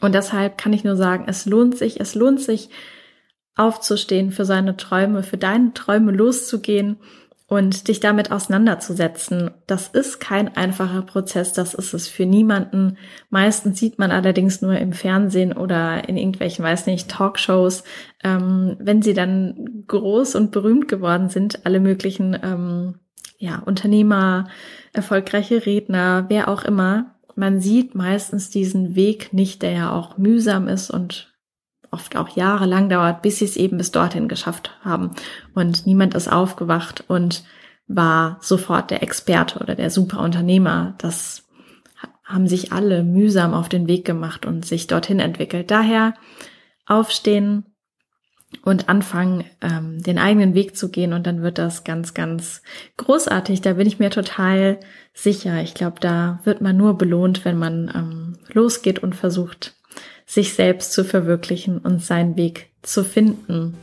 Und 0.00 0.14
deshalb 0.14 0.58
kann 0.58 0.72
ich 0.72 0.84
nur 0.84 0.96
sagen, 0.96 1.24
es 1.26 1.46
lohnt 1.46 1.76
sich, 1.76 2.00
es 2.00 2.14
lohnt 2.14 2.40
sich 2.40 2.70
aufzustehen 3.56 4.30
für 4.30 4.44
seine 4.44 4.76
Träume, 4.76 5.22
für 5.24 5.38
deine 5.38 5.74
Träume 5.74 6.12
loszugehen 6.12 6.98
und 7.48 7.88
dich 7.88 7.98
damit 7.98 8.30
auseinanderzusetzen. 8.30 9.50
Das 9.66 9.88
ist 9.88 10.20
kein 10.20 10.54
einfacher 10.54 11.00
Prozess, 11.00 11.54
das 11.54 11.72
ist 11.72 11.94
es 11.94 12.06
für 12.06 12.26
niemanden. 12.26 12.98
Meistens 13.30 13.80
sieht 13.80 13.98
man 13.98 14.10
allerdings 14.10 14.60
nur 14.60 14.76
im 14.76 14.92
Fernsehen 14.92 15.54
oder 15.54 16.06
in 16.08 16.18
irgendwelchen, 16.18 16.62
weiß 16.62 16.86
nicht, 16.86 17.08
Talkshows, 17.08 17.84
ähm, 18.22 18.76
wenn 18.78 19.00
sie 19.00 19.14
dann 19.14 19.84
groß 19.88 20.34
und 20.34 20.50
berühmt 20.50 20.88
geworden 20.88 21.30
sind, 21.30 21.64
alle 21.64 21.80
möglichen 21.80 22.38
ähm, 22.42 22.96
ja, 23.38 23.62
Unternehmer, 23.64 24.48
erfolgreiche 24.92 25.64
Redner, 25.64 26.26
wer 26.28 26.48
auch 26.48 26.64
immer. 26.64 27.14
Man 27.34 27.60
sieht 27.60 27.94
meistens 27.94 28.50
diesen 28.50 28.94
Weg 28.94 29.32
nicht, 29.32 29.62
der 29.62 29.72
ja 29.72 29.92
auch 29.92 30.18
mühsam 30.18 30.68
ist 30.68 30.90
und 30.90 31.27
oft 31.90 32.16
auch 32.16 32.28
jahrelang 32.36 32.88
dauert, 32.88 33.22
bis 33.22 33.38
sie 33.38 33.44
es 33.44 33.56
eben 33.56 33.78
bis 33.78 33.90
dorthin 33.90 34.28
geschafft 34.28 34.76
haben. 34.82 35.10
Und 35.54 35.86
niemand 35.86 36.14
ist 36.14 36.30
aufgewacht 36.30 37.04
und 37.08 37.44
war 37.86 38.38
sofort 38.40 38.90
der 38.90 39.02
Experte 39.02 39.58
oder 39.58 39.74
der 39.74 39.90
Superunternehmer. 39.90 40.94
Das 40.98 41.48
haben 42.24 42.46
sich 42.46 42.72
alle 42.72 43.02
mühsam 43.02 43.54
auf 43.54 43.68
den 43.68 43.88
Weg 43.88 44.04
gemacht 44.04 44.44
und 44.44 44.66
sich 44.66 44.86
dorthin 44.86 45.18
entwickelt. 45.18 45.70
Daher 45.70 46.14
aufstehen 46.86 47.64
und 48.62 48.88
anfangen, 48.88 49.44
ähm, 49.60 50.02
den 50.02 50.18
eigenen 50.18 50.54
Weg 50.54 50.76
zu 50.76 50.90
gehen 50.90 51.12
und 51.12 51.26
dann 51.26 51.42
wird 51.42 51.58
das 51.58 51.84
ganz, 51.84 52.14
ganz 52.14 52.62
großartig. 52.96 53.62
Da 53.62 53.74
bin 53.74 53.86
ich 53.86 53.98
mir 53.98 54.10
total 54.10 54.78
sicher. 55.12 55.62
Ich 55.62 55.74
glaube, 55.74 56.00
da 56.00 56.40
wird 56.44 56.60
man 56.60 56.76
nur 56.76 56.96
belohnt, 56.96 57.44
wenn 57.44 57.58
man 57.58 57.90
ähm, 57.94 58.38
losgeht 58.52 59.00
und 59.00 59.14
versucht, 59.14 59.77
sich 60.28 60.52
selbst 60.52 60.92
zu 60.92 61.04
verwirklichen 61.04 61.78
und 61.78 62.04
seinen 62.04 62.36
Weg 62.36 62.68
zu 62.82 63.02
finden. 63.02 63.74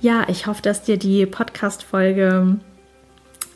Ja, 0.00 0.26
ich 0.28 0.48
hoffe, 0.48 0.62
dass 0.62 0.82
dir 0.82 0.96
die 0.96 1.24
Podcast-Folge 1.24 2.58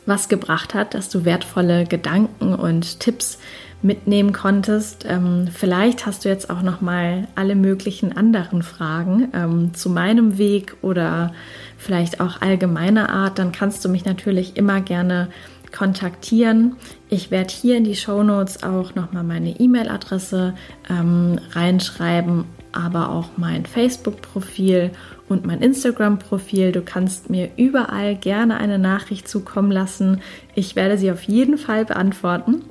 was 0.05 0.29
gebracht 0.29 0.73
hat, 0.73 0.93
dass 0.93 1.09
du 1.09 1.25
wertvolle 1.25 1.85
Gedanken 1.85 2.55
und 2.55 3.01
Tipps 3.01 3.37
mitnehmen 3.81 4.31
konntest. 4.31 5.05
Ähm, 5.07 5.49
vielleicht 5.53 6.05
hast 6.05 6.23
du 6.23 6.29
jetzt 6.29 6.49
auch 6.49 6.61
noch 6.61 6.79
mal 6.79 7.27
alle 7.35 7.55
möglichen 7.55 8.15
anderen 8.15 8.63
Fragen 8.63 9.29
ähm, 9.33 9.73
zu 9.73 9.89
meinem 9.89 10.37
Weg 10.37 10.77
oder 10.81 11.33
vielleicht 11.77 12.21
auch 12.21 12.41
allgemeiner 12.41 13.09
Art. 13.09 13.39
Dann 13.39 13.51
kannst 13.51 13.83
du 13.83 13.89
mich 13.89 14.05
natürlich 14.05 14.55
immer 14.55 14.79
gerne 14.79 15.27
kontaktieren. 15.73 16.77
Ich 17.09 17.31
werde 17.31 17.53
hier 17.53 17.77
in 17.77 17.83
die 17.83 17.95
Show 17.95 18.23
Notes 18.23 18.63
auch 18.63 18.95
nochmal 18.95 19.23
meine 19.23 19.59
E-Mail-Adresse 19.59 20.53
ähm, 20.89 21.39
reinschreiben, 21.51 22.45
aber 22.71 23.09
auch 23.09 23.29
mein 23.37 23.65
Facebook-Profil 23.65 24.91
und 25.29 25.45
mein 25.45 25.61
Instagram-Profil. 25.61 26.71
Du 26.71 26.81
kannst 26.81 27.29
mir 27.29 27.49
überall 27.57 28.15
gerne 28.15 28.57
eine 28.57 28.79
Nachricht 28.79 29.27
zukommen 29.27 29.71
lassen. 29.71 30.21
Ich 30.55 30.75
werde 30.75 30.97
sie 30.97 31.11
auf 31.11 31.23
jeden 31.23 31.57
Fall 31.57 31.85
beantworten. 31.85 32.61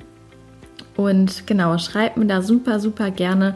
Und 0.95 1.47
genau, 1.47 1.77
schreib 1.77 2.17
mir 2.17 2.27
da 2.27 2.41
super, 2.41 2.79
super 2.79 3.11
gerne. 3.11 3.55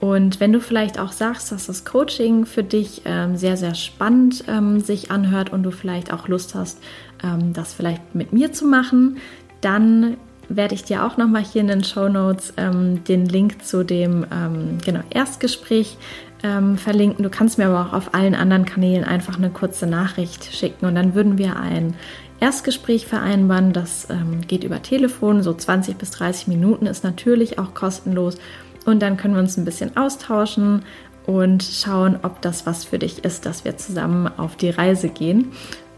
Und 0.00 0.38
wenn 0.38 0.52
du 0.52 0.60
vielleicht 0.60 0.98
auch 0.98 1.12
sagst, 1.12 1.50
dass 1.50 1.66
das 1.66 1.86
Coaching 1.86 2.44
für 2.44 2.62
dich 2.62 3.02
ähm, 3.06 3.36
sehr, 3.36 3.56
sehr 3.56 3.74
spannend 3.74 4.44
ähm, 4.48 4.80
sich 4.80 5.10
anhört 5.10 5.50
und 5.50 5.62
du 5.62 5.70
vielleicht 5.70 6.12
auch 6.12 6.28
Lust 6.28 6.54
hast, 6.54 6.78
ähm, 7.24 7.52
das 7.52 7.74
vielleicht 7.74 8.14
mit 8.14 8.32
mir 8.32 8.52
zu 8.52 8.66
machen, 8.66 9.16
dann 9.60 10.16
werde 10.48 10.74
ich 10.74 10.84
dir 10.84 11.04
auch 11.04 11.16
nochmal 11.16 11.42
hier 11.42 11.62
in 11.62 11.68
den 11.68 11.84
Show 11.84 12.08
Notes 12.08 12.52
ähm, 12.56 13.02
den 13.04 13.26
Link 13.26 13.64
zu 13.64 13.82
dem 13.82 14.26
ähm, 14.30 14.78
genau, 14.84 15.00
Erstgespräch 15.10 15.96
ähm, 16.42 16.76
verlinken. 16.76 17.22
Du 17.22 17.30
kannst 17.30 17.58
mir 17.58 17.66
aber 17.66 17.88
auch 17.88 17.92
auf 17.94 18.14
allen 18.14 18.34
anderen 18.34 18.64
Kanälen 18.66 19.04
einfach 19.04 19.38
eine 19.38 19.50
kurze 19.50 19.86
Nachricht 19.86 20.54
schicken 20.54 20.86
und 20.86 20.94
dann 20.94 21.14
würden 21.14 21.38
wir 21.38 21.56
ein 21.56 21.94
Erstgespräch 22.40 23.06
vereinbaren. 23.06 23.72
Das 23.72 24.08
ähm, 24.10 24.42
geht 24.46 24.64
über 24.64 24.82
Telefon, 24.82 25.42
so 25.42 25.54
20 25.54 25.96
bis 25.96 26.10
30 26.10 26.48
Minuten 26.48 26.86
ist 26.86 27.04
natürlich 27.04 27.58
auch 27.58 27.72
kostenlos 27.74 28.36
und 28.84 29.00
dann 29.00 29.16
können 29.16 29.34
wir 29.34 29.40
uns 29.40 29.56
ein 29.56 29.64
bisschen 29.64 29.96
austauschen 29.96 30.82
und 31.26 31.62
schauen, 31.62 32.18
ob 32.22 32.42
das 32.42 32.66
was 32.66 32.84
für 32.84 32.98
dich 32.98 33.24
ist, 33.24 33.46
dass 33.46 33.64
wir 33.64 33.78
zusammen 33.78 34.30
auf 34.36 34.56
die 34.56 34.68
Reise 34.68 35.08
gehen. 35.08 35.52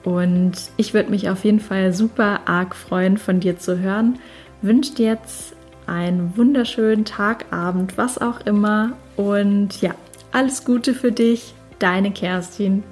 Und 0.06 0.52
ich 0.76 0.94
würde 0.94 1.10
mich 1.10 1.28
auf 1.28 1.44
jeden 1.44 1.58
Fall 1.58 1.92
super 1.92 2.42
arg 2.44 2.76
freuen, 2.76 3.18
von 3.18 3.40
dir 3.40 3.58
zu 3.58 3.80
hören. 3.80 4.20
Wünsche 4.62 4.94
dir 4.94 5.06
jetzt 5.06 5.56
einen 5.88 6.36
wunderschönen 6.36 7.04
Tag, 7.04 7.46
Abend, 7.50 7.98
was 7.98 8.16
auch 8.16 8.40
immer. 8.46 8.92
Und 9.16 9.82
ja, 9.82 9.96
alles 10.30 10.64
Gute 10.64 10.94
für 10.94 11.10
dich, 11.10 11.54
deine 11.80 12.12
Kerstin. 12.12 12.84